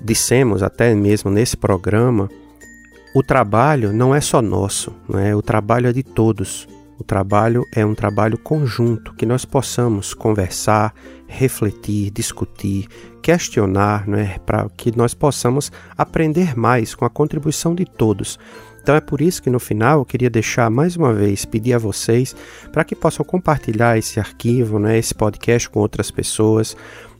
dissemos 0.00 0.62
até 0.62 0.94
mesmo 0.94 1.30
nesse 1.30 1.56
programa, 1.56 2.28
o 3.14 3.22
trabalho 3.22 3.92
não 3.92 4.14
é 4.14 4.20
só 4.20 4.40
nosso, 4.42 4.94
não 5.08 5.18
é? 5.18 5.34
o 5.34 5.42
trabalho 5.42 5.88
é 5.88 5.92
de 5.92 6.02
todos. 6.02 6.68
O 6.98 7.04
trabalho 7.04 7.64
é 7.72 7.86
um 7.86 7.94
trabalho 7.94 8.36
conjunto, 8.36 9.14
que 9.14 9.24
nós 9.24 9.44
possamos 9.44 10.12
conversar, 10.14 10.92
refletir, 11.28 12.10
discutir, 12.10 12.88
questionar, 13.22 14.08
é? 14.08 14.38
para 14.38 14.68
que 14.76 14.96
nós 14.96 15.14
possamos 15.14 15.70
aprender 15.96 16.58
mais 16.58 16.96
com 16.96 17.04
a 17.04 17.10
contribuição 17.10 17.72
de 17.72 17.84
todos. 17.84 18.36
Então 18.82 18.96
é 18.96 19.00
por 19.00 19.20
isso 19.20 19.42
que 19.42 19.50
no 19.50 19.60
final 19.60 19.98
eu 19.98 20.04
queria 20.04 20.30
deixar 20.30 20.70
mais 20.70 20.96
uma 20.96 21.12
vez, 21.12 21.44
pedir 21.44 21.74
a 21.74 21.78
vocês 21.78 22.34
para 22.72 22.84
que 22.84 22.96
possam 22.96 23.24
compartilhar 23.24 23.98
esse 23.98 24.18
arquivo, 24.18 24.78
né, 24.78 24.98
esse 24.98 25.14
podcast 25.14 25.68
com 25.68 25.80
outras 25.80 26.10
pessoas, 26.10 26.74